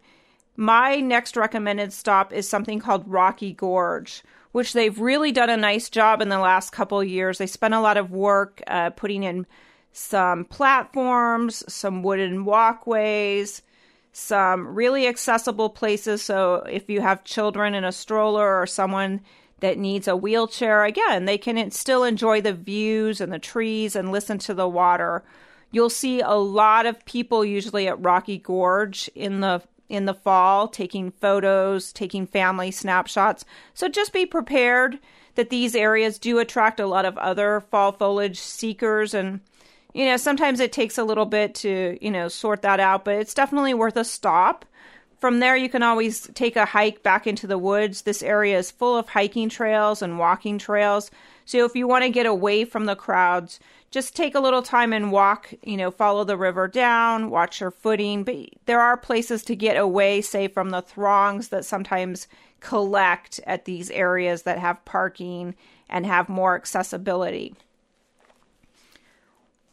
My 0.55 1.01
next 1.01 1.35
recommended 1.35 1.91
stop 1.91 2.31
is 2.31 2.47
something 2.47 2.79
called 2.79 3.09
Rocky 3.09 3.51
Gorge, 3.51 4.23
which 4.53 4.71
they've 4.71 4.97
really 4.97 5.33
done 5.33 5.49
a 5.49 5.57
nice 5.57 5.89
job 5.89 6.21
in 6.21 6.29
the 6.29 6.39
last 6.39 6.71
couple 6.71 7.03
years. 7.03 7.39
They 7.39 7.47
spent 7.47 7.73
a 7.73 7.81
lot 7.81 7.97
of 7.97 8.11
work 8.11 8.61
uh, 8.67 8.91
putting 8.91 9.23
in 9.23 9.47
some 9.91 10.45
platforms, 10.45 11.61
some 11.71 12.03
wooden 12.03 12.45
walkways, 12.45 13.63
some 14.17 14.73
really 14.73 15.07
accessible 15.07 15.69
places. 15.69 16.23
So 16.23 16.65
if 16.67 16.89
you 16.89 17.01
have 17.01 17.23
children 17.23 17.75
in 17.75 17.83
a 17.83 17.91
stroller 17.91 18.59
or 18.59 18.65
someone 18.65 19.21
that 19.59 19.77
needs 19.77 20.07
a 20.07 20.15
wheelchair, 20.15 20.85
again, 20.85 21.25
they 21.25 21.37
can 21.37 21.69
still 21.69 22.03
enjoy 22.03 22.41
the 22.41 22.53
views 22.53 23.21
and 23.21 23.31
the 23.31 23.37
trees 23.37 23.95
and 23.95 24.11
listen 24.11 24.39
to 24.39 24.55
the 24.55 24.67
water. 24.67 25.23
You'll 25.71 25.91
see 25.91 26.19
a 26.19 26.31
lot 26.31 26.87
of 26.87 27.05
people 27.05 27.45
usually 27.45 27.87
at 27.87 28.03
Rocky 28.03 28.39
Gorge 28.39 29.07
in 29.13 29.41
the 29.41 29.61
in 29.87 30.05
the 30.05 30.13
fall, 30.13 30.67
taking 30.67 31.11
photos, 31.11 31.93
taking 31.93 32.27
family 32.27 32.71
snapshots. 32.71 33.45
So 33.73 33.87
just 33.87 34.11
be 34.11 34.25
prepared 34.25 34.99
that 35.35 35.49
these 35.49 35.75
areas 35.75 36.19
do 36.19 36.39
attract 36.39 36.79
a 36.79 36.87
lot 36.87 37.05
of 37.05 37.17
other 37.19 37.61
fall 37.71 37.93
foliage 37.93 38.39
seekers 38.39 39.13
and 39.13 39.39
you 39.97 40.05
know, 40.05 40.15
sometimes 40.15 40.59
it 40.59 40.71
takes 40.71 40.99
a 40.99 41.03
little 41.03 41.25
bit 41.25 41.55
to, 41.55 41.97
you 41.99 42.11
know, 42.11 42.27
sort 42.27 42.61
that 42.61 42.79
out, 42.79 43.03
but 43.03 43.15
it's 43.15 43.33
definitely 43.33 43.73
worth 43.73 43.97
a 43.97 44.05
stop. 44.05 44.63
From 45.19 45.39
there, 45.39 45.57
you 45.57 45.69
can 45.69 45.81
always 45.81 46.29
take 46.35 46.55
a 46.55 46.65
hike 46.65 47.01
back 47.01 47.25
into 47.25 47.47
the 47.47 47.57
woods. 47.57 48.03
This 48.03 48.21
area 48.21 48.59
is 48.59 48.69
full 48.69 48.95
of 48.95 49.09
hiking 49.09 49.49
trails 49.49 50.03
and 50.03 50.19
walking 50.19 50.59
trails. 50.59 51.09
So 51.45 51.65
if 51.65 51.75
you 51.75 51.87
want 51.87 52.03
to 52.03 52.11
get 52.11 52.27
away 52.27 52.63
from 52.63 52.85
the 52.85 52.95
crowds, 52.95 53.59
just 53.89 54.15
take 54.15 54.35
a 54.35 54.39
little 54.39 54.61
time 54.61 54.93
and 54.93 55.11
walk, 55.11 55.51
you 55.63 55.77
know, 55.77 55.89
follow 55.89 56.23
the 56.23 56.37
river 56.37 56.67
down, 56.67 57.31
watch 57.31 57.59
your 57.59 57.71
footing. 57.71 58.23
But 58.23 58.49
there 58.67 58.81
are 58.81 58.97
places 58.97 59.41
to 59.45 59.55
get 59.55 59.77
away, 59.77 60.21
say, 60.21 60.47
from 60.47 60.69
the 60.69 60.83
throngs 60.83 61.47
that 61.47 61.65
sometimes 61.65 62.27
collect 62.59 63.39
at 63.47 63.65
these 63.65 63.89
areas 63.89 64.43
that 64.43 64.59
have 64.59 64.85
parking 64.85 65.55
and 65.89 66.05
have 66.05 66.29
more 66.29 66.53
accessibility. 66.53 67.55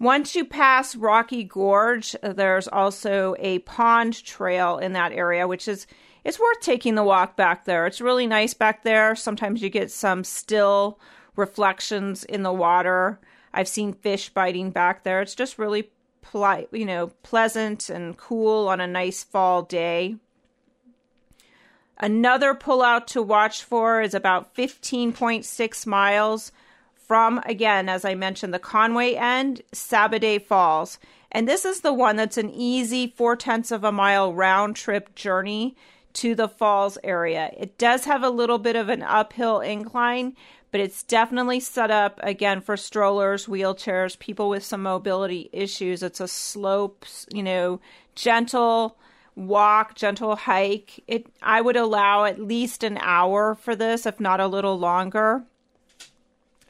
Once 0.01 0.35
you 0.35 0.45
pass 0.45 0.97
Rocky 0.97 1.45
Gorge, 1.45 2.17
uh, 2.23 2.33
there's 2.33 2.69
also 2.69 3.37
a 3.39 3.61
pond 3.61 4.23
trail 4.25 4.79
in 4.79 4.93
that 4.93 5.13
area, 5.13 5.47
which 5.47 5.69
is 5.69 5.87
it's 6.25 6.41
worth 6.41 6.61
taking 6.61 6.95
the 6.95 7.05
walk 7.05 7.37
back 7.37 7.65
there. 7.65 7.87
It's 7.87 8.01
really 8.01 8.27
nice 8.27 8.55
back 8.55 8.83
there. 8.83 9.15
Sometimes 9.15 9.63
you 9.63 9.69
get 9.69 9.91
some 9.91 10.25
still 10.25 10.99
reflections 11.37 12.25
in 12.25 12.43
the 12.43 12.53
water. 12.53 13.21
I've 13.53 13.69
seen 13.69 13.93
fish 13.93 14.31
biting 14.31 14.71
back 14.71 15.05
there. 15.05 15.21
It's 15.21 15.35
just 15.35 15.59
really 15.59 15.91
polite, 16.23 16.69
you 16.73 16.87
know, 16.87 17.09
pleasant 17.23 17.89
and 17.91 18.17
cool 18.17 18.69
on 18.69 18.81
a 18.81 18.87
nice 18.87 19.23
fall 19.23 19.63
day. 19.63 20.17
Another 21.99 22.55
pullout 22.55 23.07
to 23.09 23.23
watch 23.23 23.63
for 23.63 24.01
is 24.01 24.15
about 24.15 24.55
15.6 24.55 25.87
miles 25.87 26.51
from, 27.07 27.41
again, 27.47 27.89
as 27.89 28.05
I 28.05 28.15
mentioned, 28.15 28.55
the 28.55 28.59
Conway 28.59 29.15
end, 29.15 29.63
Sabbaday 29.73 30.43
Falls. 30.43 30.99
And 31.31 31.49
this 31.49 31.65
is 31.65 31.81
the 31.81 31.93
one 31.93 32.17
that's 32.17 32.39
an 32.39 32.51
easy 32.51 33.09
four 33.09 33.37
tenths 33.37 33.73
of 33.73 33.85
a 33.85 33.93
mile 33.93 34.33
round 34.33 34.77
trip 34.77 35.15
journey 35.15 35.77
to 36.15 36.35
the 36.35 36.49
falls 36.49 36.97
area. 37.03 37.51
It 37.57 37.77
does 37.77 38.05
have 38.05 38.23
a 38.23 38.31
little 38.31 38.59
bit 38.59 38.77
of 38.77 38.89
an 38.89 39.03
uphill 39.03 39.61
incline, 39.61 40.37
but 40.71 40.81
it's 40.81 41.03
definitely 41.03 41.61
set 41.61 41.91
up 41.91 42.21
again 42.23 42.61
for 42.61 42.77
strollers, 42.77 43.47
wheelchairs, 43.47 44.19
people 44.19 44.49
with 44.49 44.65
some 44.65 44.83
mobility 44.83 45.51
issues. 45.53 46.03
It's 46.03 46.21
a 46.21 46.29
slope, 46.29 47.05
you 47.33 47.43
know, 47.43 47.81
gentle 48.15 48.97
walk, 49.35 49.97
gentle 49.97 50.37
hike. 50.37 51.03
It 51.07 51.27
I 51.43 51.61
would 51.61 51.77
allow 51.77 52.25
at 52.25 52.41
least 52.41 52.85
an 52.85 52.99
hour 53.01 53.55
for 53.55 53.75
this, 53.75 54.07
if 54.07 54.21
not 54.21 54.41
a 54.41 54.47
little 54.47 54.79
longer. 54.79 55.45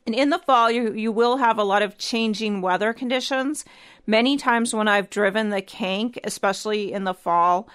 And 0.07 0.15
in 0.15 0.31
the 0.31 0.39
fall, 0.39 0.71
you, 0.71 0.93
you 0.93 1.11
will 1.11 1.39
have 1.39 1.59
a 1.59 1.65
lot 1.65 1.83
of 1.83 1.97
changing 1.97 2.61
weather 2.61 2.93
conditions. 2.93 3.65
Many 4.07 4.37
times 4.37 4.75
when 4.75 4.87
I've 4.87 5.09
driven 5.09 5.49
the 5.49 5.63
Kanc, 5.63 6.19
especially 6.25 6.93
in 6.93 7.05
the 7.05 7.15
fall, 7.15 7.69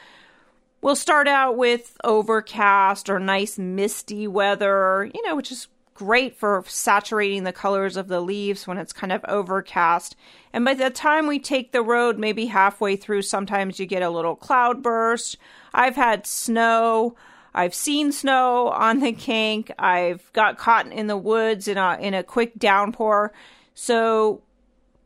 we'll 0.82 0.96
start 0.96 1.28
out 1.28 1.58
with 1.58 1.98
overcast 2.04 3.10
or 3.10 3.20
nice 3.20 3.58
misty 3.58 4.28
weather, 4.28 5.10
you 5.14 5.26
know, 5.26 5.36
which 5.36 5.52
is 5.52 5.68
great 5.96 6.38
for 6.38 6.64
saturating 6.66 7.44
the 7.44 7.52
colors 7.52 7.98
of 7.98 8.08
the 8.08 8.22
leaves 8.22 8.66
when 8.66 8.78
it's 8.78 8.94
kind 8.94 9.12
of 9.12 9.26
overcast. 9.28 10.16
And 10.54 10.64
by 10.64 10.74
the 10.74 10.90
time 10.90 11.28
we 11.28 11.40
take 11.40 11.72
the 11.72 11.82
road, 11.82 12.18
maybe 12.18 12.46
halfway 12.46 12.96
through, 12.96 13.24
sometimes 13.24 13.80
you 13.80 13.86
get 13.86 14.02
a 14.02 14.10
little 14.10 14.36
cloud 14.36 14.82
burst. 14.82 15.36
I've 15.74 15.98
had 15.98 16.26
snow. 16.26 17.16
I've 17.54 17.74
seen 17.74 18.12
snow 18.12 18.70
on 18.70 19.00
the 19.00 19.14
Kanc. 19.14 19.72
I've 19.80 20.32
got 20.34 20.58
caught 20.58 20.92
in 20.92 21.08
the 21.08 21.18
woods 21.18 21.68
in 21.68 21.78
a 21.78 21.98
in 22.00 22.14
a 22.14 22.24
quick 22.24 22.58
downpour. 22.58 23.34
So 23.74 24.42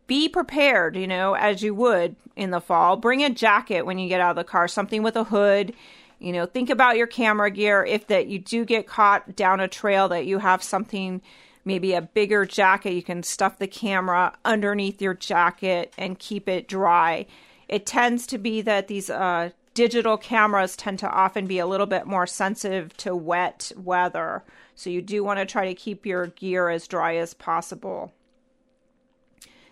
be 0.07 0.27
prepared, 0.27 0.95
you 0.95 1.07
know, 1.07 1.33
as 1.33 1.61
you 1.63 1.73
would 1.75 2.15
in 2.35 2.51
the 2.51 2.61
fall. 2.61 2.97
Bring 2.97 3.23
a 3.23 3.29
jacket 3.29 3.85
when 3.85 3.97
you 3.97 4.09
get 4.09 4.21
out 4.21 4.31
of 4.31 4.35
the 4.35 4.43
car, 4.43 4.67
something 4.67 5.03
with 5.03 5.15
a 5.15 5.23
hood. 5.23 5.73
You 6.19 6.31
know, 6.31 6.45
think 6.45 6.69
about 6.69 6.97
your 6.97 7.07
camera 7.07 7.51
gear. 7.51 7.83
If 7.83 8.07
that 8.07 8.27
you 8.27 8.39
do 8.39 8.65
get 8.65 8.87
caught 8.87 9.35
down 9.35 9.59
a 9.59 9.67
trail, 9.67 10.07
that 10.09 10.25
you 10.25 10.39
have 10.39 10.63
something, 10.63 11.21
maybe 11.65 11.93
a 11.93 12.01
bigger 12.01 12.45
jacket, 12.45 12.93
you 12.93 13.03
can 13.03 13.23
stuff 13.23 13.59
the 13.59 13.67
camera 13.67 14.33
underneath 14.45 15.01
your 15.01 15.13
jacket 15.13 15.93
and 15.97 16.19
keep 16.19 16.47
it 16.47 16.67
dry. 16.67 17.25
It 17.67 17.85
tends 17.85 18.27
to 18.27 18.37
be 18.37 18.61
that 18.61 18.87
these 18.87 19.09
uh, 19.09 19.49
digital 19.73 20.17
cameras 20.17 20.75
tend 20.75 20.99
to 20.99 21.09
often 21.09 21.47
be 21.47 21.59
a 21.59 21.67
little 21.67 21.85
bit 21.85 22.05
more 22.05 22.27
sensitive 22.27 22.95
to 22.97 23.15
wet 23.15 23.71
weather. 23.75 24.43
So 24.75 24.89
you 24.89 25.01
do 25.01 25.23
want 25.23 25.39
to 25.39 25.45
try 25.45 25.65
to 25.65 25.73
keep 25.73 26.05
your 26.05 26.27
gear 26.27 26.69
as 26.69 26.87
dry 26.87 27.15
as 27.15 27.33
possible. 27.33 28.11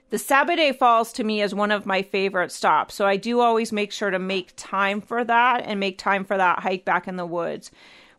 The 0.09 0.17
Sabbaday 0.17 0.77
Falls 0.77 1.13
to 1.13 1.23
me 1.23 1.41
is 1.41 1.55
one 1.55 1.71
of 1.71 1.85
my 1.85 2.01
favorite 2.01 2.51
stops. 2.51 2.95
So 2.95 3.05
I 3.05 3.15
do 3.15 3.39
always 3.39 3.71
make 3.71 3.93
sure 3.93 4.09
to 4.09 4.19
make 4.19 4.53
time 4.57 4.99
for 4.99 5.23
that 5.23 5.63
and 5.63 5.79
make 5.79 5.97
time 5.97 6.25
for 6.25 6.35
that 6.35 6.59
hike 6.59 6.83
back 6.83 7.07
in 7.07 7.15
the 7.15 7.25
woods. 7.25 7.71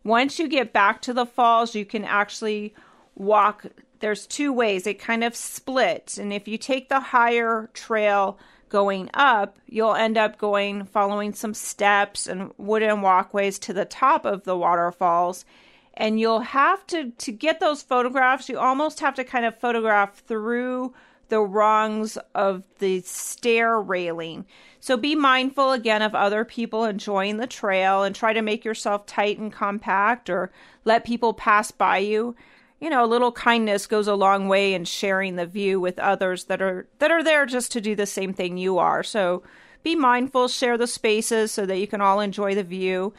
Once 0.03 0.39
you 0.39 0.47
get 0.47 0.73
back 0.73 1.01
to 1.03 1.13
the 1.13 1.25
falls, 1.25 1.75
you 1.75 1.85
can 1.85 2.03
actually 2.03 2.73
walk. 3.15 3.65
There's 3.99 4.25
two 4.25 4.51
ways, 4.51 4.87
it 4.87 4.99
kind 4.99 5.23
of 5.23 5.35
splits. 5.35 6.17
And 6.17 6.33
if 6.33 6.47
you 6.47 6.57
take 6.57 6.89
the 6.89 6.99
higher 6.99 7.69
trail, 7.73 8.39
going 8.73 9.07
up, 9.13 9.59
you'll 9.67 9.93
end 9.93 10.17
up 10.17 10.39
going 10.39 10.83
following 10.85 11.31
some 11.31 11.53
steps 11.53 12.25
and 12.25 12.51
wooden 12.57 13.03
walkways 13.03 13.59
to 13.59 13.71
the 13.71 13.85
top 13.85 14.25
of 14.25 14.43
the 14.45 14.57
waterfalls. 14.57 15.45
And 15.93 16.19
you'll 16.19 16.39
have 16.39 16.85
to, 16.87 17.11
to 17.11 17.31
get 17.31 17.59
those 17.59 17.83
photographs, 17.83 18.49
you 18.49 18.57
almost 18.57 18.99
have 19.01 19.13
to 19.15 19.23
kind 19.23 19.45
of 19.45 19.59
photograph 19.59 20.23
through 20.25 20.91
the 21.29 21.39
rungs 21.39 22.17
of 22.33 22.63
the 22.79 23.01
stair 23.01 23.79
railing. 23.79 24.47
So 24.79 24.97
be 24.97 25.13
mindful 25.13 25.71
again 25.71 26.01
of 26.01 26.15
other 26.15 26.43
people 26.43 26.83
enjoying 26.83 27.37
the 27.37 27.45
trail 27.45 28.01
and 28.01 28.15
try 28.15 28.33
to 28.33 28.41
make 28.41 28.65
yourself 28.65 29.05
tight 29.05 29.37
and 29.37 29.53
compact 29.53 30.31
or 30.31 30.51
let 30.83 31.05
people 31.05 31.35
pass 31.35 31.69
by 31.69 31.99
you 31.99 32.35
you 32.83 32.89
know, 32.89 33.05
a 33.05 33.07
little 33.07 33.31
kindness 33.31 33.87
goes 33.87 34.09
a 34.09 34.13
long 34.13 34.49
way 34.49 34.73
in 34.73 34.83
sharing 34.83 35.37
the 35.37 35.45
view 35.45 35.79
with 35.79 35.97
others 35.99 36.43
that 36.45 36.61
are 36.61 36.85
that 36.99 37.11
are 37.11 37.23
there 37.23 37.45
just 37.45 37.71
to 37.71 37.79
do 37.79 37.95
the 37.95 38.05
same 38.05 38.33
thing 38.33 38.57
you 38.57 38.77
are. 38.77 39.03
So 39.03 39.41
be 39.83 39.95
mindful, 39.95 40.49
share 40.49 40.77
the 40.77 40.85
spaces 40.85 41.53
so 41.53 41.65
that 41.65 41.77
you 41.77 41.87
can 41.87 42.01
all 42.01 42.19
enjoy 42.19 42.55
the 42.55 42.63
view. 42.63 43.13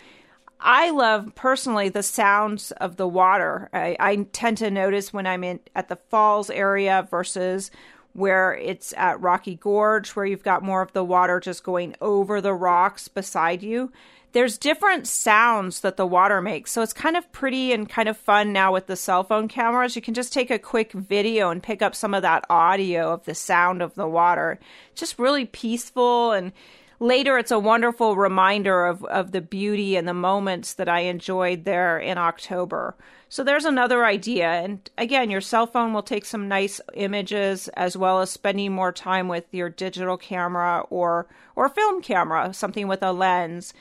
I 0.61 0.91
love 0.91 1.35
personally 1.35 1.89
the 1.89 2.03
sounds 2.03 2.73
of 2.73 2.97
the 2.97 3.09
water. 3.09 3.71
I, 3.73 3.97
I 3.99 4.17
tend 4.33 4.59
to 4.59 4.71
notice 4.71 5.15
when 5.15 5.27
I'm 5.27 5.43
in 5.43 5.61
at 5.75 5.89
the 5.89 5.97
falls 5.97 6.51
area 6.51 7.09
versus 7.11 7.71
where 8.13 8.55
it's 8.55 8.93
at 8.99 9.19
Rocky 9.23 9.55
Gorge, 9.55 10.11
where 10.11 10.27
you've 10.27 10.43
got 10.43 10.63
more 10.63 10.83
of 10.83 10.93
the 10.93 11.05
water 11.05 11.41
just 11.41 11.65
going 11.65 11.97
over 12.03 12.43
the 12.43 12.53
rocks 12.53 13.09
beside 13.09 13.63
you 13.63 13.91
there's 14.35 14.59
different 14.59 15.07
sounds 15.07 15.81
that 15.81 15.97
the 15.97 16.07
water 16.07 16.43
makes. 16.43 16.73
So 16.73 16.83
it's 16.83 16.93
kind 16.93 17.17
of 17.17 17.31
pretty 17.31 17.73
and 17.73 17.89
kind 17.89 18.09
of 18.09 18.17
fun 18.17 18.53
now 18.53 18.73
with 18.73 18.89
the 18.89 18.97
cell 18.97 19.23
phone 19.23 19.47
cameras. 19.47 19.95
You 19.95 20.03
can 20.03 20.13
just 20.13 20.33
take 20.33 20.51
a 20.51 20.59
quick 20.59 20.93
video 20.93 21.51
and 21.51 21.63
pick 21.63 21.81
up 21.81 21.95
some 21.95 22.15
of 22.15 22.23
that 22.23 22.45
audio 22.51 23.13
of 23.13 23.25
the 23.27 23.35
sound 23.35 23.81
of 23.81 23.95
the 23.95 24.09
water. 24.09 24.59
Just 24.97 25.21
really 25.21 25.47
peaceful 25.47 26.33
and 26.33 26.51
later 26.99 27.39
it's 27.39 27.53
a 27.53 27.61
wonderful 27.61 28.17
reminder 28.17 28.87
of, 28.87 29.05
of 29.05 29.31
the 29.31 29.41
beauty 29.41 29.95
and 29.95 30.09
the 30.09 30.15
moments 30.15 30.75
that 30.75 30.89
I 30.89 31.01
enjoyed 31.01 31.65
there 31.65 31.97
in 31.97 32.19
October. 32.19 32.97
So 33.29 33.45
there's 33.45 33.65
another 33.65 34.05
idea. 34.05 34.49
And 34.49 34.91
again, 34.99 35.31
your 35.31 35.43
cell 35.43 35.69
phone 35.69 35.93
will 35.93 36.03
take 36.03 36.25
some 36.25 36.49
nice 36.49 36.81
images 36.95 37.69
as 37.69 37.97
well 37.97 38.21
as 38.21 38.31
spending 38.31 38.73
more 38.73 38.91
time 38.91 39.29
with 39.29 39.45
your 39.53 39.69
digital 39.69 40.17
camera 40.17 40.85
or 40.91 41.29
or 41.55 41.69
film 41.69 42.03
camera, 42.03 42.53
something 42.53 42.89
with 42.89 43.03
a 43.05 43.13
lens. 43.13 43.73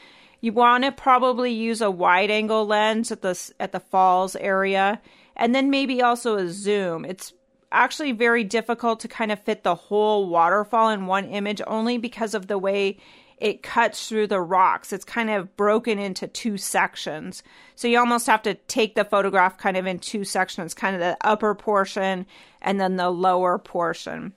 You 0.43 0.51
want 0.51 0.83
to 0.83 0.91
probably 0.91 1.53
use 1.53 1.79
a 1.79 1.89
wide 1.89 2.29
angle 2.29 2.65
lens 2.65 3.13
at 3.13 3.21
the 3.21 3.53
at 3.61 3.71
the 3.71 3.79
falls 3.79 4.35
area 4.35 4.99
and 5.37 5.55
then 5.55 5.69
maybe 5.69 6.01
also 6.01 6.35
a 6.35 6.49
zoom. 6.49 7.05
It's 7.05 7.31
actually 7.71 8.11
very 8.11 8.43
difficult 8.43 8.99
to 8.99 9.07
kind 9.07 9.31
of 9.31 9.39
fit 9.39 9.63
the 9.63 9.73
whole 9.73 10.27
waterfall 10.27 10.89
in 10.89 11.05
one 11.05 11.29
image 11.29 11.61
only 11.65 11.97
because 11.97 12.33
of 12.33 12.47
the 12.47 12.57
way 12.57 12.97
it 13.37 13.63
cuts 13.63 14.09
through 14.09 14.27
the 14.27 14.41
rocks. 14.41 14.91
It's 14.91 15.05
kind 15.05 15.29
of 15.29 15.55
broken 15.55 15.97
into 15.97 16.27
two 16.27 16.57
sections. 16.57 17.41
So 17.75 17.87
you 17.87 17.97
almost 17.97 18.27
have 18.27 18.41
to 18.41 18.55
take 18.55 18.95
the 18.95 19.05
photograph 19.05 19.57
kind 19.57 19.77
of 19.77 19.87
in 19.87 19.97
two 19.97 20.25
sections, 20.25 20.73
kind 20.73 20.93
of 20.93 20.99
the 20.99 21.15
upper 21.21 21.55
portion 21.55 22.25
and 22.61 22.81
then 22.81 22.97
the 22.97 23.09
lower 23.09 23.57
portion. 23.59 24.33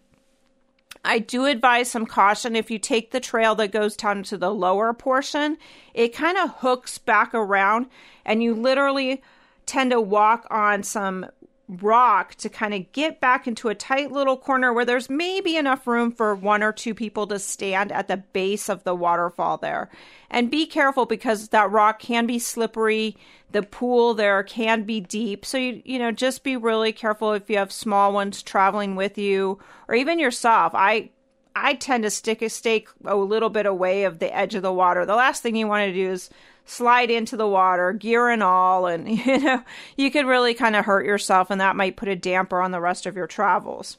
I 1.07 1.21
do 1.21 1.45
advise 1.45 1.89
some 1.89 2.05
caution. 2.05 2.57
If 2.57 2.71
you 2.71 2.81
take 2.81 3.13
the 3.13 3.21
trail 3.21 3.55
that 3.55 3.71
goes 3.71 3.97
down 3.97 4.25
to 4.25 4.37
the 4.37 4.53
lower 4.53 4.93
portion, 4.93 5.57
it 5.95 6.13
kind 6.13 6.37
of 6.37 6.51
hooks 6.57 6.99
back 6.99 7.33
around 7.33 7.87
and 8.25 8.43
you 8.43 8.55
literally 8.55 9.23
tend 9.67 9.93
to 9.93 10.01
walk 10.01 10.47
on 10.51 10.83
some 10.83 11.27
rock 11.69 12.35
to 12.37 12.49
kind 12.49 12.73
of 12.75 12.91
get 12.93 13.21
back 13.21 13.47
into 13.47 13.69
a 13.69 13.75
tight 13.75 14.13
little 14.13 14.37
corner 14.37 14.73
where 14.73 14.85
there's 14.85 15.11
maybe 15.11 15.57
enough 15.57 15.87
room 15.87 16.13
for 16.13 16.35
one 16.35 16.63
or 16.63 16.73
two 16.73 16.95
people 16.95 17.27
to 17.27 17.39
stand 17.39 17.91
at 17.91 18.09
the 18.09 18.17
base 18.17 18.69
of 18.69 18.85
the 18.85 18.95
waterfall 18.95 19.57
there. 19.57 19.91
And 20.31 20.51
be 20.51 20.67
careful 20.67 21.07
because 21.07 21.49
that 21.49 21.71
rock 21.71 21.99
can 21.99 22.27
be 22.27 22.39
slippery. 22.39 23.17
The 23.51 23.63
pool 23.63 24.15
there 24.15 24.43
can 24.43 24.85
be 24.85 25.01
deep. 25.01 25.45
So 25.45 25.59
you 25.59 25.83
you 25.85 25.99
know, 25.99 26.13
just 26.13 26.45
be 26.45 26.57
really 26.57 26.93
careful 26.93 27.33
if 27.33 27.51
you 27.51 27.59
have 27.59 27.73
small 27.73 28.13
ones 28.13 28.43
traveling 28.43 28.97
with 28.97 29.19
you 29.19 29.59
or 29.89 29.95
even 29.95 30.19
yourself. 30.19 30.73
I 30.75 31.11
I 31.57 31.75
tend 31.75 32.05
to 32.05 32.11
stick 32.11 32.43
a 32.43 32.51
stake 32.51 32.89
a 33.05 33.17
little 33.17 33.49
bit 33.49 33.67
away 33.67 34.05
of 34.05 34.19
the 34.19 34.35
edge 34.35 34.55
of 34.55 34.63
the 34.63 34.73
water. 34.73 35.07
The 35.07 35.17
last 35.17 35.43
thing 35.43 35.57
you 35.57 35.67
want 35.67 35.89
to 35.89 35.93
do 35.93 36.11
is 36.11 36.29
slide 36.67 37.11
into 37.11 37.37
the 37.37 37.49
water, 37.49 37.93
gear 37.93 38.29
and 38.29 38.43
all, 38.43 38.87
and 38.87 39.09
you 39.27 39.39
know, 39.39 39.63
you 39.97 40.11
could 40.11 40.27
really 40.27 40.53
kind 40.53 40.77
of 40.77 40.85
hurt 40.85 41.07
yourself, 41.07 41.51
and 41.51 41.61
that 41.61 41.77
might 41.77 41.97
put 41.97 42.09
a 42.09 42.17
damper 42.17 42.61
on 42.61 42.73
the 42.73 42.81
rest 42.81 43.07
of 43.07 43.17
your 43.17 43.27
travels. 43.27 43.97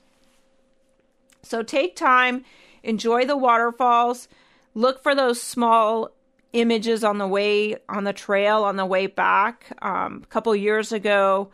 So 1.42 1.64
take 1.64 1.96
time, 1.96 2.44
enjoy 2.84 3.26
the 3.26 3.38
waterfalls, 3.38 4.28
look 4.76 5.02
for 5.02 5.16
those 5.16 5.42
small 5.42 6.12
images 6.54 7.04
on 7.04 7.18
the 7.18 7.28
way 7.28 7.76
on 7.90 8.04
the 8.04 8.14
trail 8.14 8.64
on 8.64 8.76
the 8.76 8.86
way 8.86 9.08
back. 9.08 9.66
Um, 9.82 10.22
a 10.24 10.28
couple 10.28 10.56
years 10.56 10.92
ago, 10.92 11.50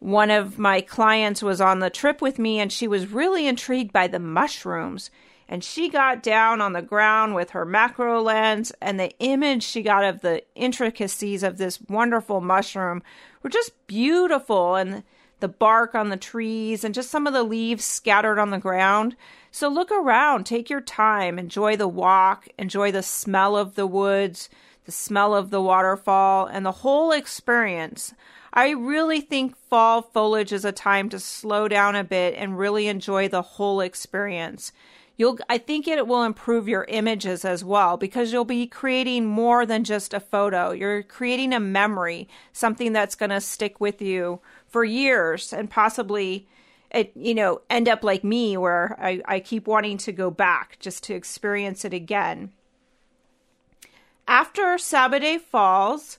one 0.00 0.30
of 0.30 0.58
my 0.58 0.80
clients 0.80 1.42
was 1.42 1.60
on 1.60 1.78
the 1.78 1.90
trip 1.90 2.20
with 2.20 2.38
me, 2.38 2.58
and 2.58 2.72
she 2.72 2.88
was 2.88 3.06
really 3.06 3.46
intrigued 3.46 3.92
by 3.92 4.08
the 4.08 4.18
mushrooms 4.18 5.10
and 5.54 5.62
she 5.62 5.88
got 5.88 6.20
down 6.20 6.60
on 6.60 6.72
the 6.72 6.82
ground 6.82 7.36
with 7.36 7.50
her 7.50 7.64
macro 7.64 8.20
lens 8.20 8.72
and 8.80 8.98
the 8.98 9.16
image 9.20 9.62
she 9.62 9.82
got 9.82 10.02
of 10.02 10.20
the 10.20 10.42
intricacies 10.56 11.44
of 11.44 11.58
this 11.58 11.80
wonderful 11.82 12.40
mushroom 12.40 13.04
were 13.40 13.50
just 13.50 13.70
beautiful 13.86 14.74
and 14.74 15.04
the 15.38 15.46
bark 15.46 15.94
on 15.94 16.08
the 16.08 16.16
trees 16.16 16.82
and 16.82 16.92
just 16.92 17.08
some 17.08 17.24
of 17.24 17.32
the 17.32 17.44
leaves 17.44 17.84
scattered 17.84 18.40
on 18.40 18.50
the 18.50 18.58
ground. 18.58 19.14
So 19.52 19.68
look 19.68 19.92
around 19.92 20.42
take 20.42 20.68
your 20.68 20.80
time 20.80 21.38
enjoy 21.38 21.76
the 21.76 21.86
walk 21.86 22.48
enjoy 22.58 22.90
the 22.90 23.04
smell 23.04 23.56
of 23.56 23.76
the 23.76 23.86
woods 23.86 24.48
the 24.86 24.90
smell 24.90 25.36
of 25.36 25.50
the 25.50 25.62
waterfall 25.62 26.46
and 26.46 26.66
the 26.66 26.72
whole 26.72 27.12
experience. 27.12 28.12
I 28.52 28.70
really 28.70 29.20
think 29.20 29.56
fall 29.56 30.02
foliage 30.02 30.52
is 30.52 30.64
a 30.64 30.72
time 30.72 31.08
to 31.10 31.20
slow 31.20 31.68
down 31.68 31.94
a 31.94 32.02
bit 32.02 32.34
and 32.36 32.58
really 32.58 32.88
enjoy 32.88 33.28
the 33.28 33.42
whole 33.42 33.80
experience 33.80 34.72
you'll 35.16 35.38
I 35.48 35.58
think 35.58 35.86
it 35.86 36.06
will 36.06 36.22
improve 36.22 36.68
your 36.68 36.84
images 36.84 37.44
as 37.44 37.64
well 37.64 37.96
because 37.96 38.32
you'll 38.32 38.44
be 38.44 38.66
creating 38.66 39.26
more 39.26 39.66
than 39.66 39.84
just 39.84 40.14
a 40.14 40.20
photo. 40.20 40.72
You're 40.72 41.02
creating 41.02 41.52
a 41.52 41.60
memory, 41.60 42.28
something 42.52 42.92
that's 42.92 43.14
going 43.14 43.30
to 43.30 43.40
stick 43.40 43.80
with 43.80 44.02
you 44.02 44.40
for 44.66 44.84
years 44.84 45.52
and 45.52 45.70
possibly 45.70 46.48
it 46.90 47.12
you 47.14 47.34
know 47.34 47.60
end 47.68 47.88
up 47.88 48.04
like 48.04 48.24
me 48.24 48.56
where 48.56 48.96
I, 49.00 49.20
I 49.26 49.40
keep 49.40 49.66
wanting 49.66 49.98
to 49.98 50.12
go 50.12 50.30
back 50.30 50.78
just 50.80 51.04
to 51.04 51.14
experience 51.14 51.84
it 51.84 51.94
again. 51.94 52.52
After 54.26 54.62
Sabbaday 54.76 55.38
Falls, 55.38 56.18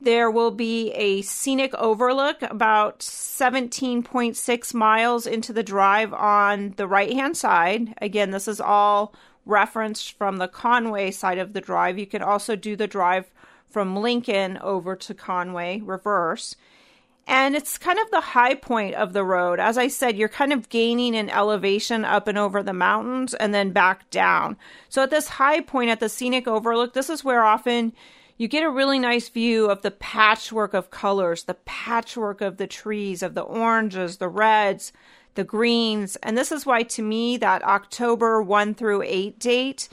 there 0.00 0.30
will 0.30 0.50
be 0.50 0.90
a 0.92 1.22
scenic 1.22 1.74
overlook 1.74 2.42
about 2.42 3.00
17.6 3.00 4.74
miles 4.74 5.26
into 5.26 5.52
the 5.52 5.62
drive 5.62 6.12
on 6.12 6.74
the 6.76 6.86
right 6.86 7.12
hand 7.12 7.36
side. 7.36 7.94
Again, 8.00 8.30
this 8.30 8.46
is 8.46 8.60
all 8.60 9.14
referenced 9.46 10.12
from 10.18 10.36
the 10.36 10.48
Conway 10.48 11.10
side 11.10 11.38
of 11.38 11.52
the 11.52 11.60
drive. 11.60 11.98
You 11.98 12.06
can 12.06 12.22
also 12.22 12.56
do 12.56 12.76
the 12.76 12.86
drive 12.86 13.30
from 13.70 13.96
Lincoln 13.96 14.58
over 14.58 14.96
to 14.96 15.14
Conway, 15.14 15.80
reverse. 15.82 16.56
And 17.28 17.56
it's 17.56 17.78
kind 17.78 17.98
of 17.98 18.10
the 18.10 18.20
high 18.20 18.54
point 18.54 18.94
of 18.94 19.12
the 19.12 19.24
road. 19.24 19.58
As 19.58 19.76
I 19.76 19.88
said, 19.88 20.16
you're 20.16 20.28
kind 20.28 20.52
of 20.52 20.68
gaining 20.68 21.14
in 21.14 21.28
elevation 21.28 22.04
up 22.04 22.28
and 22.28 22.38
over 22.38 22.62
the 22.62 22.72
mountains 22.72 23.34
and 23.34 23.52
then 23.52 23.72
back 23.72 24.08
down. 24.10 24.56
So 24.88 25.02
at 25.02 25.10
this 25.10 25.28
high 25.28 25.60
point 25.60 25.90
at 25.90 25.98
the 25.98 26.08
scenic 26.08 26.46
overlook, 26.46 26.92
this 26.92 27.10
is 27.10 27.24
where 27.24 27.42
often 27.42 27.92
you 28.36 28.48
get 28.48 28.62
a 28.62 28.70
really 28.70 28.98
nice 28.98 29.28
view 29.28 29.70
of 29.70 29.82
the 29.82 29.90
patchwork 29.90 30.74
of 30.74 30.90
colors, 30.90 31.44
the 31.44 31.54
patchwork 31.54 32.40
of 32.40 32.58
the 32.58 32.66
trees, 32.66 33.22
of 33.22 33.34
the 33.34 33.42
oranges, 33.42 34.18
the 34.18 34.28
reds, 34.28 34.92
the 35.34 35.44
greens. 35.44 36.16
And 36.16 36.36
this 36.36 36.52
is 36.52 36.66
why, 36.66 36.82
to 36.82 37.02
me, 37.02 37.36
that 37.38 37.62
October 37.62 38.42
1 38.42 38.74
through 38.74 39.02
8 39.02 39.38
date, 39.38 39.88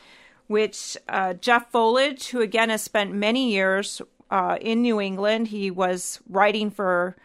which 0.47 0.97
uh, 1.07 1.33
Jeff 1.33 1.71
Foliage, 1.71 2.29
who 2.29 2.41
again 2.41 2.69
has 2.69 2.81
spent 2.81 3.13
many 3.13 3.51
years 3.51 4.01
uh, 4.29 4.57
in 4.59 4.81
New 4.81 5.00
England, 5.00 5.50
he 5.50 5.71
was 5.71 6.19
writing 6.29 6.69
for 6.69 7.15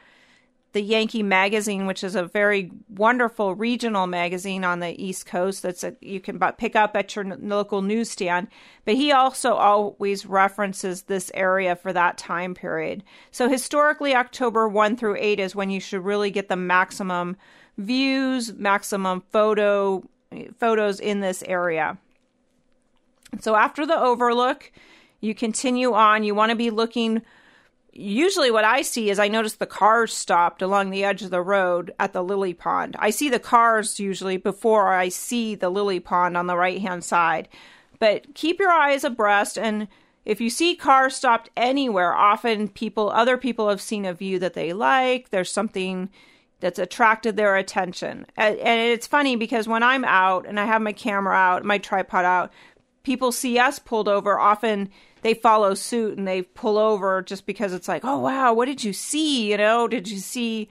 the 0.79 0.85
Yankee 0.85 1.25
Magazine, 1.25 1.87
which 1.87 2.05
is 2.05 2.15
a 2.15 2.23
very 2.23 2.71
wonderful 2.89 3.53
regional 3.57 4.07
magazine 4.07 4.63
on 4.63 4.79
the 4.79 4.95
East 5.05 5.27
Coast 5.27 5.61
that's 5.65 5.83
a, 5.83 5.97
you 6.01 6.21
can 6.21 6.39
pick 6.57 6.77
up 6.77 6.95
at 6.95 7.17
your 7.17 7.25
local 7.25 7.83
newsstand. 7.83 8.47
But 8.85 8.95
he 8.95 9.11
also 9.11 9.55
always 9.55 10.25
references 10.25 11.03
this 11.03 11.33
area 11.35 11.75
for 11.75 11.93
that 11.93 12.17
time 12.17 12.55
period. 12.55 13.03
So 13.33 13.49
historically, 13.49 14.15
October 14.15 14.69
1 14.69 14.97
through 14.97 15.17
8 15.19 15.41
is 15.41 15.57
when 15.57 15.69
you 15.69 15.81
should 15.81 16.05
really 16.05 16.31
get 16.31 16.49
the 16.49 16.55
maximum 16.55 17.37
views, 17.77 18.53
maximum 18.53 19.25
photo 19.33 20.09
photos 20.61 21.01
in 21.01 21.19
this 21.19 21.43
area. 21.43 21.99
So 23.41 23.57
after 23.57 23.85
the 23.85 23.99
overlook, 23.99 24.71
you 25.21 25.35
continue 25.35 25.93
on. 25.95 26.23
You 26.23 26.37
want 26.37 26.51
to 26.51 26.57
be 26.57 26.71
looking 26.71 27.23
usually 27.99 28.51
what 28.51 28.65
I 28.65 28.83
see 28.83 29.11
is 29.11 29.19
I 29.19 29.29
notice 29.29 29.55
the 29.55 29.67
cars 29.67 30.15
stopped 30.15 30.63
along 30.63 30.91
the 30.91 31.05
edge 31.05 31.23
of 31.23 31.31
the 31.31 31.43
road 31.43 31.93
at 31.99 32.13
the 32.13 32.23
lily 32.23 32.55
pond. 32.55 32.97
I 32.99 33.11
see 33.11 33.29
the 33.29 33.39
cars 33.39 33.99
usually 33.99 34.37
before 34.37 34.93
I 34.93 35.09
see 35.09 35.55
the 35.55 35.71
lily 35.71 36.01
pond 36.01 36.37
on 36.37 36.47
the 36.47 36.57
right 36.57 36.81
hand 36.81 37.05
side. 37.05 37.49
But 37.99 38.35
keep 38.35 38.61
your 38.61 38.71
eyes 38.71 39.05
abreast 39.05 39.59
and 39.59 39.89
if 40.25 40.43
you 40.43 40.51
see 40.51 40.77
cars 40.77 41.17
stopped 41.17 41.49
anywhere, 41.57 42.13
often 42.13 42.69
people 42.69 43.09
other 43.09 43.39
people 43.39 43.71
have 43.71 43.81
seen 43.81 44.05
a 44.05 44.13
view 44.13 44.39
that 44.41 44.53
they 44.53 44.75
like, 44.75 45.31
there's 45.31 45.51
something 45.51 46.11
that's 46.61 46.79
attracted 46.79 47.37
their 47.37 47.57
attention. 47.57 48.27
And, 48.37 48.59
and 48.59 48.81
it's 48.81 49.07
funny 49.07 49.37
because 49.37 49.67
when 49.67 49.83
I'm 49.83 50.05
out 50.05 50.47
and 50.47 50.61
I 50.61 50.67
have 50.67 50.83
my 50.83 50.93
camera 50.93 51.35
out, 51.35 51.65
my 51.65 51.79
tripod 51.79 52.27
out, 52.27 52.53
people 53.03 53.33
see 53.33 53.59
us 53.59 53.79
pulled 53.79 54.09
over 54.09 54.39
often 54.39 54.91
they 55.23 55.35
follow 55.35 55.75
suit 55.75 56.17
and 56.17 56.27
they 56.27 56.43
pull 56.43 56.79
over 56.79 57.23
just 57.23 57.47
because 57.47 57.73
it's 57.73 57.89
like, 57.89 58.05
oh 58.05 58.19
wow, 58.19 58.53
what 58.53 58.67
did 58.67 58.85
you 58.85 58.93
see? 58.93 59.51
You 59.51 59.57
know, 59.57 59.89
did 59.89 60.09
you 60.09 60.19
see? 60.19 60.69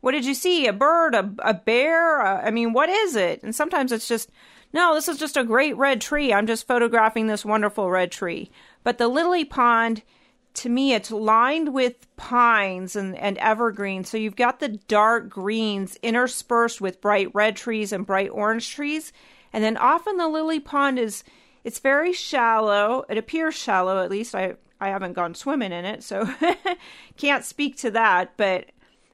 What 0.00 0.12
did 0.12 0.24
you 0.24 0.34
see? 0.34 0.66
A 0.66 0.72
bird? 0.72 1.14
A, 1.14 1.30
a 1.40 1.54
bear? 1.54 2.20
A, 2.20 2.46
I 2.46 2.50
mean, 2.50 2.72
what 2.72 2.88
is 2.88 3.16
it? 3.16 3.42
And 3.42 3.54
sometimes 3.54 3.92
it's 3.92 4.08
just, 4.08 4.30
no, 4.72 4.94
this 4.94 5.08
is 5.08 5.18
just 5.18 5.36
a 5.36 5.44
great 5.44 5.76
red 5.76 6.00
tree. 6.00 6.32
I'm 6.32 6.46
just 6.46 6.66
photographing 6.66 7.26
this 7.26 7.44
wonderful 7.44 7.90
red 7.90 8.10
tree. 8.10 8.50
But 8.82 8.96
the 8.96 9.08
lily 9.08 9.44
pond, 9.44 10.02
to 10.54 10.70
me, 10.70 10.94
it's 10.94 11.10
lined 11.10 11.74
with 11.74 12.06
pines 12.16 12.96
and, 12.96 13.14
and 13.18 13.36
evergreens. 13.38 14.08
So 14.08 14.16
you've 14.16 14.36
got 14.36 14.58
the 14.58 14.68
dark 14.68 15.28
greens 15.28 15.98
interspersed 16.02 16.80
with 16.80 17.02
bright 17.02 17.28
red 17.34 17.56
trees 17.56 17.92
and 17.92 18.06
bright 18.06 18.30
orange 18.30 18.70
trees. 18.70 19.12
And 19.52 19.62
then 19.62 19.76
often 19.76 20.16
the 20.16 20.28
lily 20.28 20.60
pond 20.60 20.98
is 20.98 21.24
it's 21.64 21.78
very 21.78 22.12
shallow. 22.12 23.04
It 23.08 23.18
appears 23.18 23.54
shallow, 23.54 24.02
at 24.02 24.10
least. 24.10 24.34
I 24.34 24.54
I 24.80 24.88
haven't 24.88 25.12
gone 25.12 25.34
swimming 25.34 25.72
in 25.72 25.84
it, 25.84 26.02
so 26.02 26.28
can't 27.16 27.44
speak 27.44 27.76
to 27.78 27.90
that. 27.90 28.36
But 28.36 28.66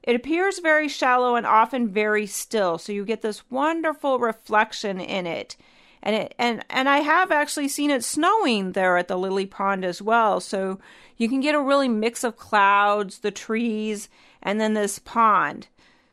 it 0.03 0.15
appears 0.15 0.59
very 0.59 0.87
shallow 0.87 1.35
and 1.35 1.45
often 1.45 1.89
very 1.89 2.25
still. 2.25 2.77
So 2.77 2.93
you 2.93 3.03
get 3.03 3.21
this 3.21 3.49
wonderful 3.51 4.19
reflection 4.19 5.01
in 5.01 5.27
it. 5.27 5.57
And 6.01 6.15
it 6.15 6.35
and 6.39 6.63
and 6.69 6.87
I 6.87 6.99
have 6.99 7.31
actually 7.31 7.67
seen 7.67 7.91
it 7.91 8.03
snowing 8.03 8.71
there 8.71 8.97
at 8.97 9.09
the 9.09 9.17
lily 9.17 9.45
pond 9.45 9.83
as 9.83 10.01
well. 10.01 10.39
So 10.39 10.79
you 11.17 11.27
can 11.27 11.41
get 11.41 11.55
a 11.55 11.61
really 11.61 11.89
mix 11.89 12.23
of 12.23 12.37
clouds, 12.37 13.19
the 13.19 13.31
trees, 13.31 14.07
and 14.41 14.61
then 14.61 14.73
this 14.73 14.99
pond. 14.99 15.67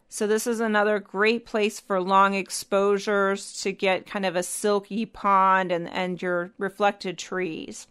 So 0.08 0.26
this 0.26 0.46
is 0.46 0.60
another 0.60 1.00
great 1.00 1.44
place 1.44 1.80
for 1.80 2.00
long 2.00 2.34
exposures 2.34 3.60
to 3.62 3.72
get 3.72 4.06
kind 4.06 4.24
of 4.24 4.36
a 4.36 4.42
silky 4.42 5.06
pond 5.06 5.72
and, 5.72 5.88
and 5.88 6.22
your 6.22 6.52
reflected 6.58 7.18
trees. 7.18 7.88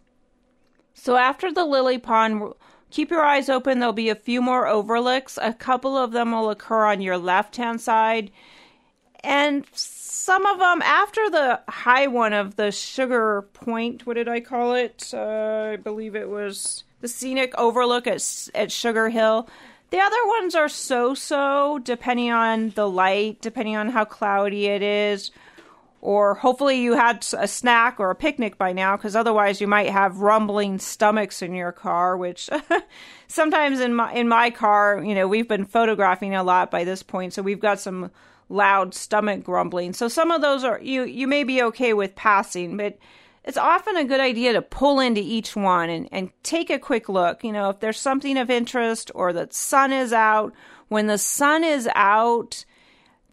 So 0.94 1.16
after 1.16 1.52
the 1.52 1.64
lily 1.64 1.98
pond, 1.98 2.54
keep 2.90 3.10
your 3.10 3.24
eyes 3.24 3.48
open. 3.48 3.78
There'll 3.78 3.92
be 3.92 4.08
a 4.08 4.14
few 4.14 4.40
more 4.40 4.66
overlooks. 4.66 5.38
A 5.42 5.52
couple 5.52 5.98
of 5.98 6.12
them 6.12 6.32
will 6.32 6.48
occur 6.50 6.86
on 6.86 7.02
your 7.02 7.18
left 7.18 7.56
hand 7.56 7.80
side. 7.80 8.30
And 9.22 9.66
some 9.72 10.46
of 10.46 10.58
them 10.58 10.80
after 10.82 11.28
the 11.28 11.60
high 11.68 12.06
one 12.06 12.32
of 12.32 12.56
the 12.56 12.70
Sugar 12.70 13.42
Point, 13.52 14.06
what 14.06 14.14
did 14.14 14.28
I 14.28 14.40
call 14.40 14.74
it? 14.74 15.10
Uh, 15.12 15.72
I 15.72 15.76
believe 15.76 16.14
it 16.14 16.28
was 16.28 16.84
the 17.00 17.08
scenic 17.08 17.54
overlook 17.58 18.06
at, 18.06 18.48
at 18.54 18.72
Sugar 18.72 19.08
Hill 19.10 19.48
the 19.94 20.00
other 20.00 20.26
ones 20.26 20.56
are 20.56 20.68
so 20.68 21.14
so, 21.14 21.78
depending 21.78 22.32
on 22.32 22.70
the 22.70 22.88
light, 22.90 23.40
depending 23.40 23.76
on 23.76 23.90
how 23.90 24.04
cloudy 24.04 24.66
it 24.66 24.82
is, 24.82 25.30
or 26.00 26.34
hopefully 26.34 26.80
you 26.80 26.94
had 26.94 27.24
a 27.38 27.46
snack 27.46 28.00
or 28.00 28.10
a 28.10 28.14
picnic 28.16 28.58
by 28.58 28.72
now 28.72 28.96
because 28.96 29.14
otherwise 29.14 29.60
you 29.60 29.68
might 29.68 29.88
have 29.88 30.18
rumbling 30.18 30.80
stomachs 30.80 31.42
in 31.42 31.54
your 31.54 31.70
car 31.70 32.16
which 32.16 32.50
sometimes 33.28 33.78
in 33.78 33.94
my 33.94 34.12
in 34.12 34.26
my 34.26 34.50
car 34.50 35.00
you 35.04 35.14
know 35.14 35.28
we've 35.28 35.48
been 35.48 35.64
photographing 35.64 36.34
a 36.34 36.42
lot 36.42 36.72
by 36.72 36.82
this 36.82 37.04
point 37.04 37.32
so 37.32 37.40
we've 37.40 37.60
got 37.60 37.78
some 37.78 38.10
loud 38.48 38.94
stomach 38.94 39.44
grumbling 39.44 39.92
so 39.92 40.08
some 40.08 40.32
of 40.32 40.42
those 40.42 40.64
are 40.64 40.80
you 40.82 41.04
you 41.04 41.28
may 41.28 41.44
be 41.44 41.62
okay 41.62 41.94
with 41.94 42.16
passing 42.16 42.76
but 42.76 42.98
it's 43.44 43.58
often 43.58 43.96
a 43.96 44.04
good 44.04 44.20
idea 44.20 44.54
to 44.54 44.62
pull 44.62 45.00
into 45.00 45.20
each 45.20 45.54
one 45.54 45.90
and, 45.90 46.08
and 46.10 46.30
take 46.42 46.70
a 46.70 46.78
quick 46.78 47.08
look 47.08 47.44
you 47.44 47.52
know 47.52 47.70
if 47.70 47.80
there's 47.80 48.00
something 48.00 48.36
of 48.36 48.50
interest 48.50 49.10
or 49.14 49.32
the 49.32 49.48
sun 49.50 49.92
is 49.92 50.12
out 50.12 50.52
when 50.88 51.06
the 51.06 51.18
sun 51.18 51.64
is 51.64 51.88
out 51.94 52.64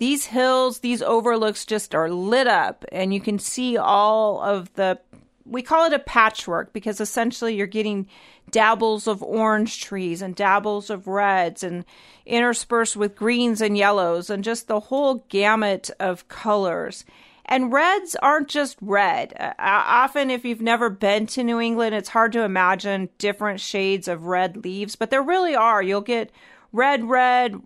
these 0.01 0.25
hills, 0.25 0.79
these 0.79 1.03
overlooks 1.03 1.63
just 1.63 1.93
are 1.93 2.09
lit 2.09 2.47
up, 2.47 2.85
and 2.91 3.13
you 3.13 3.21
can 3.21 3.37
see 3.37 3.77
all 3.77 4.41
of 4.41 4.73
the. 4.73 4.99
We 5.45 5.61
call 5.61 5.85
it 5.85 5.93
a 5.93 5.99
patchwork 5.99 6.73
because 6.73 6.99
essentially 6.99 7.53
you're 7.53 7.67
getting 7.67 8.07
dabbles 8.49 9.05
of 9.05 9.21
orange 9.21 9.79
trees 9.79 10.23
and 10.23 10.35
dabbles 10.35 10.89
of 10.89 11.05
reds 11.05 11.61
and 11.61 11.85
interspersed 12.25 12.95
with 12.95 13.15
greens 13.15 13.61
and 13.61 13.77
yellows 13.77 14.31
and 14.31 14.43
just 14.43 14.67
the 14.67 14.79
whole 14.79 15.23
gamut 15.29 15.91
of 15.99 16.27
colors. 16.27 17.05
And 17.51 17.73
reds 17.73 18.15
aren't 18.15 18.47
just 18.47 18.77
red. 18.79 19.33
Uh, 19.37 19.51
often, 19.59 20.31
if 20.31 20.45
you've 20.45 20.61
never 20.61 20.89
been 20.89 21.27
to 21.27 21.43
New 21.43 21.59
England, 21.59 21.93
it's 21.93 22.07
hard 22.07 22.31
to 22.31 22.43
imagine 22.43 23.09
different 23.17 23.59
shades 23.59 24.07
of 24.07 24.23
red 24.23 24.63
leaves, 24.63 24.95
but 24.95 25.09
there 25.09 25.21
really 25.21 25.53
are. 25.53 25.83
You'll 25.83 25.99
get 25.99 26.31
red, 26.71 27.03
red, 27.03 27.61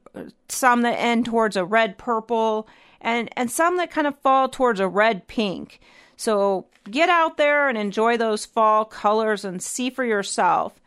some 0.49 0.81
that 0.81 0.99
end 0.99 1.25
towards 1.25 1.55
a 1.55 1.63
red 1.63 1.99
purple, 1.99 2.67
and, 2.99 3.29
and 3.37 3.51
some 3.51 3.77
that 3.77 3.91
kind 3.91 4.07
of 4.07 4.17
fall 4.17 4.49
towards 4.49 4.79
a 4.79 4.87
red 4.87 5.27
pink. 5.27 5.79
So 6.17 6.65
get 6.89 7.09
out 7.09 7.37
there 7.37 7.69
and 7.69 7.77
enjoy 7.77 8.17
those 8.17 8.43
fall 8.43 8.85
colors 8.85 9.45
and 9.45 9.61
see 9.61 9.91
for 9.91 10.03
yourself. 10.03 10.81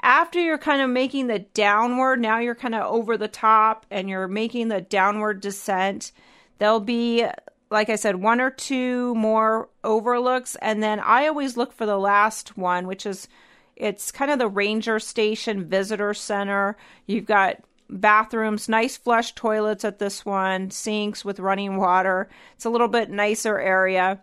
After 0.00 0.40
you're 0.40 0.56
kind 0.56 0.80
of 0.80 0.88
making 0.88 1.26
the 1.26 1.40
downward, 1.40 2.22
now 2.22 2.38
you're 2.38 2.54
kind 2.54 2.74
of 2.74 2.90
over 2.90 3.18
the 3.18 3.28
top 3.28 3.84
and 3.90 4.08
you're 4.08 4.28
making 4.28 4.68
the 4.68 4.80
downward 4.80 5.42
descent. 5.42 6.12
There'll 6.58 6.80
be, 6.80 7.26
like 7.70 7.88
I 7.88 7.96
said, 7.96 8.16
one 8.16 8.40
or 8.40 8.50
two 8.50 9.14
more 9.14 9.68
overlooks. 9.84 10.56
And 10.56 10.82
then 10.82 11.00
I 11.00 11.28
always 11.28 11.56
look 11.56 11.72
for 11.72 11.86
the 11.86 11.98
last 11.98 12.56
one, 12.56 12.86
which 12.86 13.06
is 13.06 13.28
it's 13.76 14.10
kind 14.12 14.30
of 14.30 14.38
the 14.38 14.48
ranger 14.48 14.98
station 14.98 15.64
visitor 15.64 16.12
center. 16.12 16.76
You've 17.06 17.26
got 17.26 17.62
bathrooms, 17.88 18.68
nice 18.68 18.96
flush 18.96 19.34
toilets 19.34 19.84
at 19.84 19.98
this 19.98 20.24
one, 20.24 20.70
sinks 20.70 21.24
with 21.24 21.40
running 21.40 21.76
water. 21.76 22.28
It's 22.56 22.64
a 22.64 22.70
little 22.70 22.88
bit 22.88 23.10
nicer 23.10 23.58
area. 23.58 24.20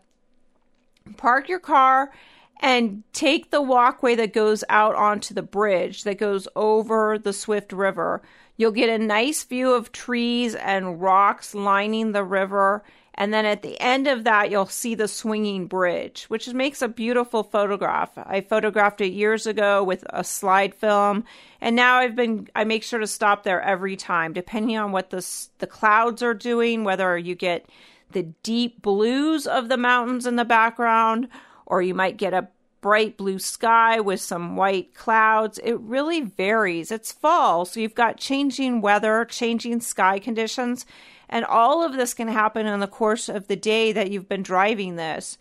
Park 1.15 1.49
your 1.49 1.59
car 1.59 2.11
and 2.59 3.03
take 3.13 3.51
the 3.51 3.61
walkway 3.61 4.15
that 4.15 4.33
goes 4.33 4.63
out 4.67 4.95
onto 4.95 5.33
the 5.33 5.41
bridge 5.41 6.03
that 6.03 6.17
goes 6.17 6.47
over 6.55 7.17
the 7.17 7.33
Swift 7.33 7.71
River. 7.71 8.21
You'll 8.57 8.71
get 8.71 8.89
a 8.89 9.03
nice 9.03 9.43
view 9.43 9.73
of 9.73 9.91
trees 9.91 10.55
and 10.55 11.01
rocks 11.01 11.53
lining 11.53 12.11
the 12.11 12.23
river 12.23 12.83
and 13.17 13.33
then 13.33 13.45
at 13.45 13.63
the 13.63 13.79
end 13.81 14.07
of 14.07 14.25
that, 14.25 14.51
you'll 14.51 14.67
see 14.67 14.93
the 14.93 15.07
swinging 15.07 15.65
bridge, 15.65 16.25
which 16.25 16.47
makes 16.53 16.83
a 16.83 16.87
beautiful 16.87 17.41
photograph. 17.41 18.11
I 18.15 18.41
photographed 18.41 19.01
it 19.01 19.11
years 19.11 19.47
ago 19.47 19.83
with 19.83 20.05
a 20.11 20.23
slide 20.23 20.75
film, 20.75 21.23
and 21.59 21.75
now 21.75 21.97
I've 21.97 22.15
been 22.15 22.47
I 22.55 22.63
make 22.63 22.83
sure 22.83 22.99
to 22.99 23.07
stop 23.07 23.43
there 23.43 23.61
every 23.61 23.95
time, 23.95 24.33
depending 24.33 24.77
on 24.77 24.91
what 24.91 25.09
the 25.09 25.27
the 25.57 25.67
clouds 25.67 26.21
are 26.21 26.35
doing, 26.35 26.83
whether 26.83 27.17
you 27.17 27.33
get 27.33 27.65
the 28.11 28.23
deep 28.43 28.83
blues 28.83 29.47
of 29.47 29.67
the 29.67 29.77
mountains 29.77 30.27
in 30.27 30.35
the 30.35 30.45
background, 30.45 31.27
or 31.65 31.81
you 31.81 31.95
might 31.95 32.17
get 32.17 32.33
a 32.35 32.47
bright 32.81 33.17
blue 33.17 33.39
sky 33.39 33.99
with 33.99 34.21
some 34.21 34.55
white 34.55 34.93
clouds. 34.93 35.59
It 35.63 35.79
really 35.79 36.21
varies. 36.21 36.91
It's 36.91 37.11
fall, 37.11 37.65
so 37.65 37.79
you've 37.79 37.95
got 37.95 38.17
changing 38.17 38.81
weather, 38.81 39.25
changing 39.25 39.81
sky 39.81 40.19
conditions, 40.19 40.85
and 41.29 41.45
all 41.45 41.83
of 41.83 41.93
this 41.93 42.13
can 42.13 42.27
happen 42.27 42.65
in 42.65 42.79
the 42.79 42.87
course 42.87 43.29
of 43.29 43.47
the 43.47 43.55
day 43.55 43.91
that 43.91 44.11
you've 44.11 44.29
been 44.29 44.43
driving 44.43 44.95
this. 44.95 45.37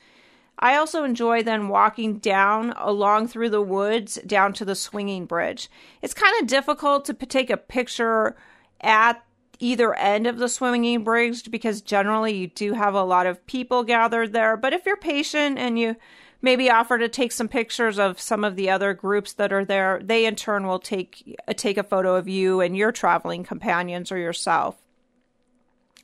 I 0.59 0.77
also 0.77 1.05
enjoy 1.05 1.43
then 1.43 1.69
walking 1.69 2.19
down 2.19 2.73
along 2.77 3.29
through 3.29 3.51
the 3.51 3.63
woods 3.63 4.19
down 4.27 4.55
to 4.55 4.65
the 4.65 4.75
swinging 4.75 5.27
bridge. 5.27 5.69
It's 6.01 6.15
kind 6.15 6.35
of 6.41 6.49
difficult 6.49 7.05
to 7.07 7.15
take 7.15 7.51
a 7.51 7.59
picture 7.59 8.37
at 8.81 9.23
either 9.59 9.95
end 9.95 10.27
of 10.27 10.39
the 10.39 10.49
swinging 10.49 11.05
bridge 11.05 11.51
because 11.51 11.81
generally 11.83 12.37
you 12.37 12.47
do 12.49 12.73
have 12.73 12.95
a 12.95 13.05
lot 13.05 13.27
of 13.27 13.45
people 13.47 13.85
gathered 13.85 14.33
there. 14.33 14.57
But 14.57 14.73
if 14.73 14.87
you're 14.87 14.97
patient 14.97 15.59
and 15.59 15.79
you 15.79 15.97
maybe 16.43 16.71
offer 16.71 16.99
to 16.99 17.09
take 17.09 17.33
some 17.33 17.49
pictures 17.49 17.99
of 17.99 18.21
some 18.21 18.45
of 18.45 18.57
the 18.57 18.71
other 18.71 18.95
groups 18.95 19.35
that 19.35 19.53
are 19.53 19.65
there, 19.65 20.01
they 20.03 20.27
in 20.27 20.37
turn 20.37 20.67
will 20.67 20.79
take 20.79 21.39
uh, 21.49 21.53
take 21.55 21.79
a 21.79 21.83
photo 21.83 22.17
of 22.17 22.29
you 22.29 22.61
and 22.61 22.77
your 22.77 22.93
traveling 22.93 23.45
companions 23.45 24.11
or 24.13 24.19
yourself. 24.19 24.86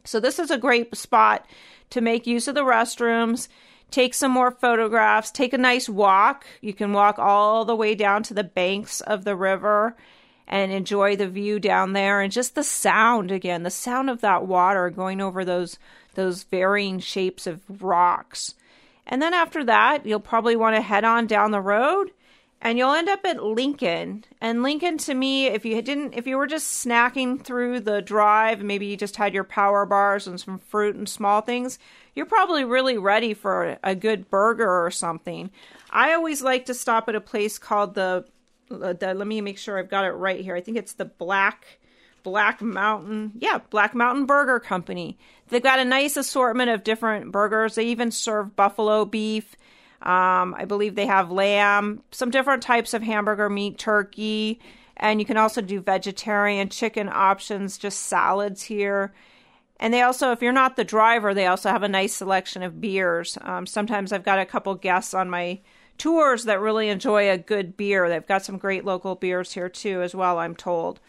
So 0.04 0.20
this 0.20 0.38
is 0.38 0.50
a 0.50 0.58
great 0.58 0.94
spot 0.96 1.46
to 1.90 2.00
make 2.00 2.26
use 2.26 2.48
of 2.48 2.54
the 2.54 2.62
restrooms, 2.62 3.48
take 3.90 4.14
some 4.14 4.32
more 4.32 4.50
photographs, 4.50 5.30
take 5.30 5.52
a 5.52 5.58
nice 5.58 5.88
walk. 5.88 6.46
You 6.60 6.72
can 6.72 6.92
walk 6.92 7.18
all 7.18 7.64
the 7.64 7.76
way 7.76 7.94
down 7.94 8.22
to 8.24 8.34
the 8.34 8.44
banks 8.44 9.00
of 9.02 9.24
the 9.24 9.36
river 9.36 9.96
and 10.48 10.72
enjoy 10.72 11.16
the 11.16 11.28
view 11.28 11.60
down 11.60 11.92
there 11.92 12.20
and 12.20 12.32
just 12.32 12.54
the 12.54 12.64
sound 12.64 13.30
again, 13.30 13.62
the 13.62 13.70
sound 13.70 14.10
of 14.10 14.20
that 14.22 14.46
water 14.46 14.90
going 14.90 15.20
over 15.20 15.44
those 15.44 15.78
those 16.14 16.42
varying 16.42 16.98
shapes 16.98 17.46
of 17.46 17.62
rocks. 17.82 18.54
And 19.06 19.22
then 19.22 19.32
after 19.32 19.64
that, 19.64 20.04
you'll 20.04 20.20
probably 20.20 20.56
want 20.56 20.76
to 20.76 20.82
head 20.82 21.04
on 21.04 21.26
down 21.26 21.52
the 21.52 21.60
road 21.60 22.10
and 22.62 22.78
you'll 22.78 22.94
end 22.94 23.08
up 23.08 23.24
at 23.24 23.42
Lincoln. 23.42 24.24
And 24.40 24.62
Lincoln 24.62 24.96
to 24.98 25.14
me, 25.14 25.46
if 25.46 25.64
you 25.64 25.82
didn't 25.82 26.14
if 26.14 26.26
you 26.26 26.38
were 26.38 26.46
just 26.46 26.86
snacking 26.86 27.42
through 27.42 27.80
the 27.80 28.00
drive, 28.00 28.62
maybe 28.62 28.86
you 28.86 28.96
just 28.96 29.16
had 29.16 29.34
your 29.34 29.44
power 29.44 29.84
bars 29.84 30.26
and 30.26 30.40
some 30.40 30.58
fruit 30.58 30.94
and 30.94 31.08
small 31.08 31.40
things, 31.40 31.78
you're 32.14 32.24
probably 32.24 32.64
really 32.64 32.96
ready 32.96 33.34
for 33.34 33.78
a 33.82 33.94
good 33.96 34.30
burger 34.30 34.84
or 34.84 34.90
something. 34.90 35.50
I 35.90 36.14
always 36.14 36.40
like 36.40 36.66
to 36.66 36.74
stop 36.74 37.08
at 37.08 37.16
a 37.16 37.20
place 37.20 37.58
called 37.58 37.94
the, 37.94 38.24
uh, 38.70 38.92
the 38.92 39.12
let 39.12 39.26
me 39.26 39.40
make 39.40 39.58
sure 39.58 39.76
I've 39.76 39.90
got 39.90 40.04
it 40.04 40.12
right 40.12 40.40
here. 40.40 40.54
I 40.54 40.60
think 40.60 40.78
it's 40.78 40.94
the 40.94 41.04
Black 41.04 41.80
Black 42.22 42.62
Mountain, 42.62 43.32
yeah, 43.38 43.58
Black 43.70 43.92
Mountain 43.92 44.26
Burger 44.26 44.60
Company. 44.60 45.18
They've 45.48 45.60
got 45.60 45.80
a 45.80 45.84
nice 45.84 46.16
assortment 46.16 46.70
of 46.70 46.84
different 46.84 47.32
burgers. 47.32 47.74
They 47.74 47.86
even 47.86 48.12
serve 48.12 48.54
buffalo 48.54 49.04
beef 49.04 49.56
um, 50.04 50.54
I 50.58 50.64
believe 50.66 50.94
they 50.94 51.06
have 51.06 51.30
lamb, 51.30 52.02
some 52.10 52.30
different 52.30 52.62
types 52.62 52.94
of 52.94 53.02
hamburger 53.02 53.48
meat, 53.48 53.78
turkey, 53.78 54.60
and 54.96 55.20
you 55.20 55.26
can 55.26 55.36
also 55.36 55.60
do 55.60 55.80
vegetarian 55.80 56.68
chicken 56.68 57.08
options, 57.08 57.78
just 57.78 58.00
salads 58.00 58.62
here. 58.62 59.12
And 59.78 59.92
they 59.92 60.02
also, 60.02 60.30
if 60.30 60.42
you're 60.42 60.52
not 60.52 60.76
the 60.76 60.84
driver, 60.84 61.34
they 61.34 61.46
also 61.46 61.68
have 61.70 61.82
a 61.82 61.88
nice 61.88 62.14
selection 62.14 62.62
of 62.62 62.80
beers. 62.80 63.36
Um, 63.40 63.66
sometimes 63.66 64.12
I've 64.12 64.24
got 64.24 64.38
a 64.38 64.46
couple 64.46 64.74
guests 64.76 65.14
on 65.14 65.30
my 65.30 65.60
tours 65.98 66.44
that 66.44 66.60
really 66.60 66.88
enjoy 66.88 67.30
a 67.30 67.38
good 67.38 67.76
beer. 67.76 68.08
They've 68.08 68.26
got 68.26 68.44
some 68.44 68.58
great 68.58 68.84
local 68.84 69.14
beers 69.14 69.52
here 69.52 69.68
too, 69.68 70.02
as 70.02 70.14
well, 70.14 70.38
I'm 70.38 70.54
told. 70.54 71.00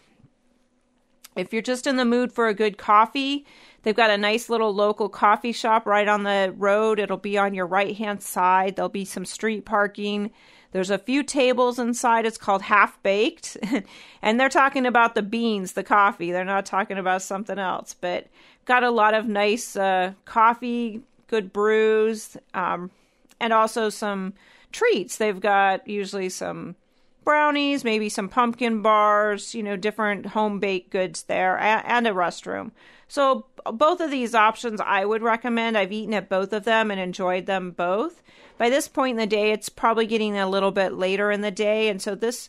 If 1.36 1.52
you're 1.52 1.62
just 1.62 1.86
in 1.86 1.96
the 1.96 2.04
mood 2.04 2.32
for 2.32 2.48
a 2.48 2.54
good 2.54 2.78
coffee, 2.78 3.44
they've 3.84 3.94
got 3.94 4.10
a 4.10 4.18
nice 4.18 4.48
little 4.48 4.74
local 4.74 5.08
coffee 5.08 5.52
shop 5.52 5.86
right 5.86 6.08
on 6.08 6.24
the 6.24 6.52
road. 6.56 6.98
It'll 6.98 7.16
be 7.16 7.38
on 7.38 7.54
your 7.54 7.66
right 7.66 7.96
hand 7.96 8.22
side. 8.22 8.74
There'll 8.74 8.88
be 8.88 9.04
some 9.04 9.24
street 9.24 9.64
parking. 9.64 10.30
There's 10.72 10.90
a 10.90 10.98
few 10.98 11.22
tables 11.22 11.78
inside. 11.78 12.26
It's 12.26 12.36
called 12.36 12.62
Half 12.62 13.00
Baked. 13.04 13.56
and 14.22 14.40
they're 14.40 14.48
talking 14.48 14.86
about 14.86 15.14
the 15.14 15.22
beans, 15.22 15.72
the 15.72 15.84
coffee. 15.84 16.32
They're 16.32 16.44
not 16.44 16.66
talking 16.66 16.98
about 16.98 17.22
something 17.22 17.60
else. 17.60 17.94
But 17.94 18.26
got 18.64 18.82
a 18.82 18.90
lot 18.90 19.14
of 19.14 19.28
nice 19.28 19.76
uh, 19.76 20.14
coffee, 20.24 21.02
good 21.28 21.52
brews, 21.52 22.36
um, 22.54 22.90
and 23.38 23.52
also 23.52 23.88
some 23.88 24.34
treats. 24.72 25.16
They've 25.16 25.38
got 25.38 25.86
usually 25.86 26.28
some 26.28 26.74
brownies, 27.24 27.84
maybe 27.84 28.08
some 28.08 28.28
pumpkin 28.28 28.82
bars, 28.82 29.54
you 29.54 29.62
know, 29.62 29.76
different 29.76 30.26
home 30.26 30.60
baked 30.60 30.90
goods 30.90 31.24
there, 31.24 31.58
and, 31.58 32.06
a 32.06 32.10
restroom. 32.10 32.72
So, 33.08 33.46
both 33.72 34.00
of 34.00 34.10
these 34.10 34.34
options 34.34 34.80
I 34.80 35.04
would 35.04 35.22
recommend. 35.22 35.78
I've 35.78 35.92
eaten 35.92 36.14
at 36.14 36.28
both 36.28 36.52
of 36.52 36.64
them 36.64 36.90
and 36.90 37.00
enjoyed 37.00 37.46
them 37.46 37.70
both. 37.70 38.22
By 38.58 38.70
this 38.70 38.88
point 38.88 39.12
in 39.12 39.16
the 39.18 39.26
day, 39.26 39.50
it's 39.50 39.68
probably 39.68 40.06
getting 40.06 40.36
a 40.36 40.48
little 40.48 40.70
bit 40.70 40.92
later 40.94 41.30
in 41.30 41.40
the 41.40 41.50
day, 41.50 41.88
and 41.88 42.00
so 42.00 42.14
this 42.14 42.48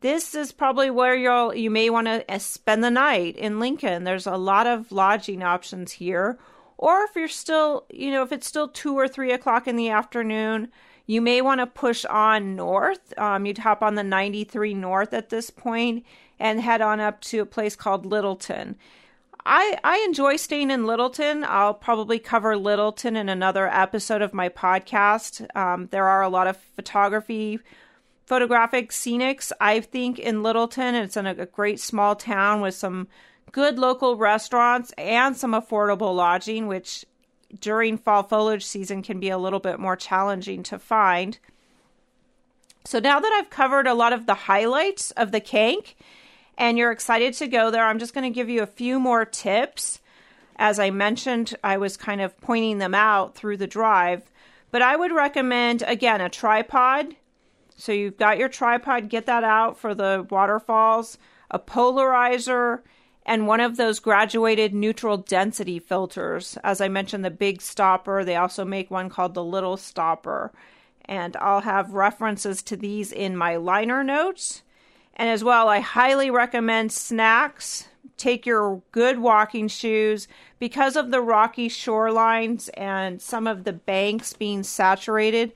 this 0.00 0.34
is 0.34 0.52
probably 0.52 0.90
where 0.90 1.14
you'll 1.14 1.54
you 1.54 1.70
may 1.70 1.88
want 1.88 2.06
to 2.06 2.24
uh, 2.30 2.38
spend 2.38 2.84
the 2.84 2.90
night 2.90 3.36
in 3.36 3.58
Lincoln. 3.58 4.04
There's 4.04 4.26
a 4.26 4.36
lot 4.36 4.66
of 4.66 4.92
lodging 4.92 5.42
options 5.42 5.92
here, 5.92 6.38
or 6.76 7.04
if 7.04 7.16
you're 7.16 7.28
still, 7.28 7.86
you 7.90 8.10
know, 8.10 8.22
if 8.22 8.32
it's 8.32 8.46
still 8.46 8.68
two 8.68 8.94
or 8.94 9.08
three 9.08 9.32
o'clock 9.32 9.66
in 9.66 9.76
the 9.76 9.90
afternoon, 9.90 10.70
you 11.06 11.20
may 11.20 11.40
want 11.42 11.60
to 11.60 11.66
push 11.66 12.04
on 12.06 12.56
north. 12.56 13.16
Um, 13.18 13.46
you'd 13.46 13.58
hop 13.58 13.82
on 13.82 13.94
the 13.94 14.02
93 14.02 14.74
north 14.74 15.12
at 15.12 15.28
this 15.28 15.50
point 15.50 16.04
and 16.38 16.60
head 16.60 16.80
on 16.80 17.00
up 17.00 17.20
to 17.22 17.40
a 17.40 17.46
place 17.46 17.76
called 17.76 18.06
Littleton. 18.06 18.76
I, 19.46 19.78
I 19.84 19.98
enjoy 20.06 20.36
staying 20.36 20.70
in 20.70 20.86
Littleton. 20.86 21.44
I'll 21.44 21.74
probably 21.74 22.18
cover 22.18 22.56
Littleton 22.56 23.14
in 23.14 23.28
another 23.28 23.68
episode 23.68 24.22
of 24.22 24.32
my 24.32 24.48
podcast. 24.48 25.46
Um, 25.54 25.88
there 25.90 26.06
are 26.06 26.22
a 26.22 26.30
lot 26.30 26.46
of 26.46 26.56
photography, 26.56 27.58
photographic 28.24 28.90
scenics, 28.90 29.52
I 29.60 29.80
think, 29.80 30.18
in 30.18 30.42
Littleton. 30.42 30.94
It's 30.94 31.18
in 31.18 31.26
a, 31.26 31.32
a 31.32 31.46
great 31.46 31.78
small 31.78 32.16
town 32.16 32.62
with 32.62 32.74
some 32.74 33.08
good 33.52 33.78
local 33.78 34.16
restaurants 34.16 34.92
and 34.96 35.36
some 35.36 35.52
affordable 35.52 36.16
lodging, 36.16 36.66
which 36.66 37.04
during 37.60 37.98
fall 37.98 38.22
foliage 38.22 38.64
season 38.64 39.02
can 39.02 39.20
be 39.20 39.30
a 39.30 39.38
little 39.38 39.60
bit 39.60 39.78
more 39.78 39.96
challenging 39.96 40.62
to 40.64 40.78
find. 40.78 41.38
So 42.84 42.98
now 42.98 43.18
that 43.18 43.32
I've 43.32 43.50
covered 43.50 43.86
a 43.86 43.94
lot 43.94 44.12
of 44.12 44.26
the 44.26 44.34
highlights 44.34 45.10
of 45.12 45.32
the 45.32 45.40
Kanc 45.40 45.94
and 46.58 46.76
you're 46.76 46.92
excited 46.92 47.34
to 47.34 47.46
go 47.46 47.70
there, 47.70 47.84
I'm 47.84 47.98
just 47.98 48.14
going 48.14 48.30
to 48.30 48.34
give 48.34 48.50
you 48.50 48.62
a 48.62 48.66
few 48.66 49.00
more 49.00 49.24
tips. 49.24 50.00
As 50.56 50.78
I 50.78 50.90
mentioned, 50.90 51.54
I 51.64 51.78
was 51.78 51.96
kind 51.96 52.20
of 52.20 52.38
pointing 52.40 52.78
them 52.78 52.94
out 52.94 53.34
through 53.34 53.56
the 53.56 53.66
drive, 53.66 54.30
but 54.70 54.82
I 54.82 54.96
would 54.96 55.12
recommend 55.12 55.82
again 55.82 56.20
a 56.20 56.28
tripod. 56.28 57.16
So 57.76 57.90
you've 57.90 58.18
got 58.18 58.38
your 58.38 58.48
tripod, 58.48 59.08
get 59.08 59.26
that 59.26 59.44
out 59.44 59.78
for 59.78 59.94
the 59.94 60.26
waterfalls, 60.30 61.18
a 61.50 61.58
polarizer, 61.58 62.80
and 63.26 63.46
one 63.46 63.60
of 63.60 63.76
those 63.76 64.00
graduated 64.00 64.74
neutral 64.74 65.16
density 65.16 65.78
filters. 65.78 66.58
As 66.62 66.80
I 66.80 66.88
mentioned, 66.88 67.24
the 67.24 67.30
big 67.30 67.62
stopper, 67.62 68.22
they 68.22 68.36
also 68.36 68.64
make 68.64 68.90
one 68.90 69.08
called 69.08 69.34
the 69.34 69.44
little 69.44 69.76
stopper. 69.76 70.52
And 71.06 71.36
I'll 71.36 71.62
have 71.62 71.92
references 71.92 72.62
to 72.64 72.76
these 72.76 73.12
in 73.12 73.36
my 73.36 73.56
liner 73.56 74.04
notes. 74.04 74.62
And 75.14 75.28
as 75.28 75.44
well, 75.44 75.68
I 75.68 75.80
highly 75.80 76.30
recommend 76.30 76.92
snacks. 76.92 77.88
Take 78.16 78.46
your 78.46 78.82
good 78.92 79.18
walking 79.18 79.68
shoes 79.68 80.28
because 80.58 80.96
of 80.96 81.10
the 81.10 81.20
rocky 81.20 81.68
shorelines 81.68 82.68
and 82.74 83.20
some 83.20 83.46
of 83.46 83.64
the 83.64 83.72
banks 83.72 84.32
being 84.34 84.62
saturated. 84.62 85.52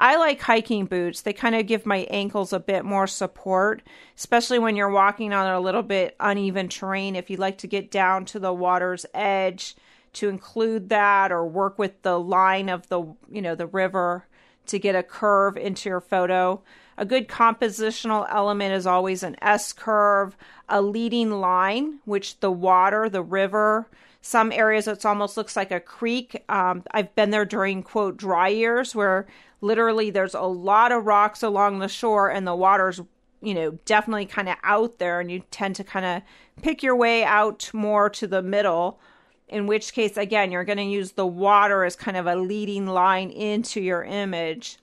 I 0.00 0.16
like 0.16 0.40
hiking 0.40 0.86
boots. 0.86 1.20
They 1.20 1.34
kind 1.34 1.54
of 1.54 1.66
give 1.66 1.84
my 1.84 2.06
ankles 2.10 2.54
a 2.54 2.58
bit 2.58 2.86
more 2.86 3.06
support, 3.06 3.82
especially 4.16 4.58
when 4.58 4.74
you're 4.74 4.88
walking 4.88 5.34
on 5.34 5.46
a 5.46 5.60
little 5.60 5.82
bit 5.82 6.16
uneven 6.18 6.70
terrain. 6.70 7.14
If 7.14 7.28
you'd 7.28 7.38
like 7.38 7.58
to 7.58 7.66
get 7.66 7.90
down 7.90 8.24
to 8.26 8.38
the 8.38 8.54
water's 8.54 9.04
edge, 9.12 9.76
to 10.14 10.30
include 10.30 10.88
that 10.88 11.30
or 11.30 11.46
work 11.46 11.78
with 11.78 12.00
the 12.00 12.18
line 12.18 12.70
of 12.70 12.88
the, 12.88 13.02
you 13.30 13.42
know, 13.42 13.54
the 13.54 13.66
river 13.66 14.26
to 14.66 14.78
get 14.78 14.96
a 14.96 15.02
curve 15.02 15.58
into 15.58 15.90
your 15.90 16.00
photo. 16.00 16.62
A 16.96 17.04
good 17.04 17.28
compositional 17.28 18.26
element 18.30 18.72
is 18.72 18.86
always 18.86 19.22
an 19.22 19.36
S 19.42 19.74
curve, 19.74 20.34
a 20.66 20.80
leading 20.80 21.30
line, 21.30 21.98
which 22.06 22.40
the 22.40 22.50
water, 22.50 23.10
the 23.10 23.22
river, 23.22 23.86
some 24.22 24.52
areas 24.52 24.86
it 24.86 25.04
almost 25.04 25.36
looks 25.36 25.56
like 25.56 25.70
a 25.70 25.80
creek. 25.80 26.42
Um, 26.48 26.84
I've 26.90 27.14
been 27.14 27.30
there 27.30 27.44
during 27.44 27.82
quote 27.82 28.16
dry 28.16 28.48
years 28.48 28.94
where 28.94 29.26
literally 29.60 30.10
there's 30.10 30.34
a 30.34 30.40
lot 30.40 30.92
of 30.92 31.06
rocks 31.06 31.42
along 31.42 31.78
the 31.78 31.88
shore 31.88 32.30
and 32.30 32.46
the 32.46 32.54
water's 32.54 33.00
you 33.40 33.54
know 33.54 33.72
definitely 33.84 34.26
kind 34.26 34.48
of 34.48 34.56
out 34.62 34.98
there 34.98 35.20
and 35.20 35.30
you 35.30 35.42
tend 35.50 35.76
to 35.76 35.84
kind 35.84 36.06
of 36.06 36.22
pick 36.62 36.82
your 36.82 36.96
way 36.96 37.24
out 37.24 37.70
more 37.72 38.08
to 38.10 38.26
the 38.26 38.42
middle 38.42 39.00
in 39.48 39.66
which 39.66 39.92
case 39.92 40.16
again 40.16 40.50
you're 40.50 40.64
going 40.64 40.78
to 40.78 40.84
use 40.84 41.12
the 41.12 41.26
water 41.26 41.84
as 41.84 41.96
kind 41.96 42.16
of 42.16 42.26
a 42.26 42.36
leading 42.36 42.86
line 42.86 43.30
into 43.30 43.80
your 43.80 44.04
image 44.04 44.78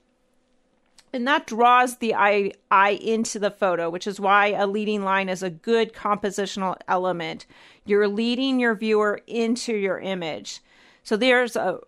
and 1.12 1.26
that 1.26 1.46
draws 1.46 1.96
the 1.96 2.14
eye, 2.14 2.52
eye 2.70 2.90
into 2.90 3.38
the 3.38 3.50
photo, 3.50 3.88
which 3.88 4.06
is 4.06 4.20
why 4.20 4.48
a 4.48 4.66
leading 4.66 5.02
line 5.02 5.28
is 5.28 5.42
a 5.42 5.50
good 5.50 5.92
compositional 5.92 6.76
element. 6.86 7.46
You're 7.86 8.08
leading 8.08 8.60
your 8.60 8.74
viewer 8.74 9.20
into 9.26 9.74
your 9.74 9.98
image. 9.98 10.60
So 11.02 11.16
there's 11.16 11.56
a, 11.56 11.78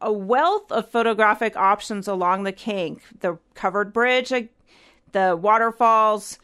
a 0.00 0.12
wealth 0.12 0.70
of 0.70 0.90
photographic 0.90 1.56
options 1.56 2.06
along 2.06 2.44
the 2.44 2.52
Kanc 2.52 3.00
the 3.20 3.38
covered 3.54 3.92
bridge, 3.92 4.32
the 5.12 5.36
waterfalls, 5.36 6.38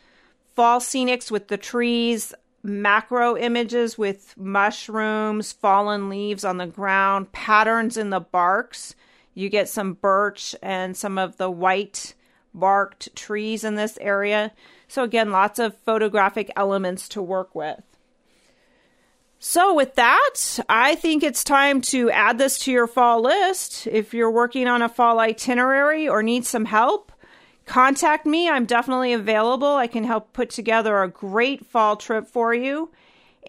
fall 0.55 0.81
scenics 0.81 1.31
with 1.31 1.49
the 1.49 1.57
trees, 1.57 2.35
macro 2.63 3.37
images 3.37 3.99
with 3.99 4.35
mushrooms, 4.37 5.53
fallen 5.53 6.09
leaves 6.09 6.45
on 6.45 6.57
the 6.57 6.67
ground, 6.67 7.33
patterns 7.33 7.97
in 7.97 8.11
the 8.11 8.21
barks 8.21 8.95
you 9.35 9.49
get 9.49 9.69
some 9.69 9.95
birch 9.95 10.55
and 10.63 10.97
some 10.97 11.19
of 11.19 11.37
the 11.37 11.51
white 11.51 12.15
barked 12.55 13.15
trees 13.17 13.65
in 13.65 13.75
this 13.75 13.99
area. 14.01 14.53
So, 14.87 15.03
again, 15.03 15.33
lots 15.33 15.59
of 15.59 15.77
photographic 15.79 16.51
elements 16.55 17.09
to 17.11 17.23
work 17.23 17.55
with. 17.55 17.83
So, 19.47 19.75
with 19.75 19.97
that, 19.97 20.59
I 20.71 20.95
think 20.95 21.23
it's 21.23 21.45
time 21.45 21.83
to 21.83 22.11
add 22.11 22.39
this 22.39 22.61
to 22.61 22.73
your 22.73 22.87
fall 22.87 23.21
list. 23.21 23.87
If 23.87 24.15
you're 24.15 24.31
working 24.31 24.67
on 24.67 24.81
a 24.81 24.89
fall 24.89 25.21
itinerary 25.21 26.09
or 26.09 26.23
need 26.23 26.47
some 26.47 26.65
help, 26.65 27.13
contact 27.67 28.25
me. 28.25 28.49
I'm 28.49 28.65
definitely 28.65 29.13
available. 29.13 29.69
I 29.69 29.87
can 29.87 30.05
help 30.05 30.33
put 30.33 30.49
together 30.49 31.03
a 31.03 31.11
great 31.11 31.67
fall 31.67 31.97
trip 31.97 32.27
for 32.27 32.55
you 32.55 32.91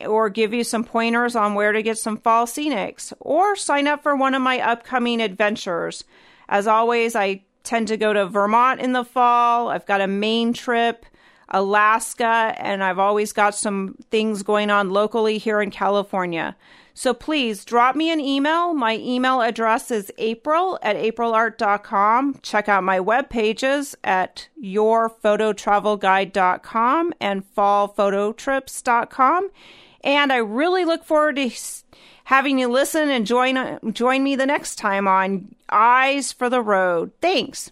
or 0.02 0.30
give 0.30 0.54
you 0.54 0.66
some 0.66 0.84
pointers 0.84 1.34
on 1.34 1.56
where 1.56 1.72
to 1.72 1.82
get 1.82 1.98
some 1.98 2.18
fall 2.18 2.46
scenics, 2.46 3.14
or 3.22 3.56
sign 3.56 3.88
up 3.88 4.04
for 4.04 4.18
one 4.18 4.36
of 4.36 4.42
my 4.42 4.60
upcoming 4.60 5.22
adventures. 5.22 6.04
As 6.50 6.68
always, 6.68 7.16
I 7.16 7.44
tend 7.64 7.88
to 7.88 7.96
go 7.96 8.12
to 8.12 8.28
Vermont 8.28 8.82
in 8.82 8.92
the 8.92 9.06
fall. 9.06 9.70
I've 9.70 9.86
got 9.86 10.02
a 10.02 10.08
Maine 10.08 10.52
trip, 10.52 11.06
Alaska, 11.50 12.56
and 12.58 12.84
I've 12.84 13.00
always 13.00 13.32
got 13.32 13.56
some 13.56 13.96
things 14.10 14.44
going 14.44 14.70
on 14.70 14.90
locally 14.90 15.38
here 15.38 15.62
in 15.62 15.72
California. 15.72 16.58
So 16.98 17.14
please 17.14 17.66
drop 17.66 17.98
me 17.98 18.10
an 18.10 18.22
email. 18.22 18.74
My 18.74 18.96
email 18.96 19.42
address 19.42 19.92
is 19.92 20.14
april 20.18 20.80
at 20.82 20.96
aprilart.com. 20.96 22.40
Check 22.42 22.70
out 22.70 22.86
my 22.86 23.02
web 23.02 23.30
pages 23.30 23.98
at 24.04 24.48
yourphototravelguide.com 24.64 27.14
and 27.20 27.44
fallphototrips.com. 27.54 29.50
And 30.06 30.32
I 30.32 30.38
really 30.38 30.86
look 30.86 31.04
forward 31.04 31.36
to 31.36 31.52
having 32.24 32.60
you 32.60 32.70
listen 32.70 33.10
and 33.10 33.28
join 33.28 33.80
join 33.92 34.24
me 34.24 34.38
the 34.38 34.46
next 34.46 34.78
time 34.78 35.06
on 35.08 35.54
Eyes 35.70 36.32
for 36.32 36.50
the 36.50 36.62
Road. 36.62 37.12
Thanks. 37.22 37.72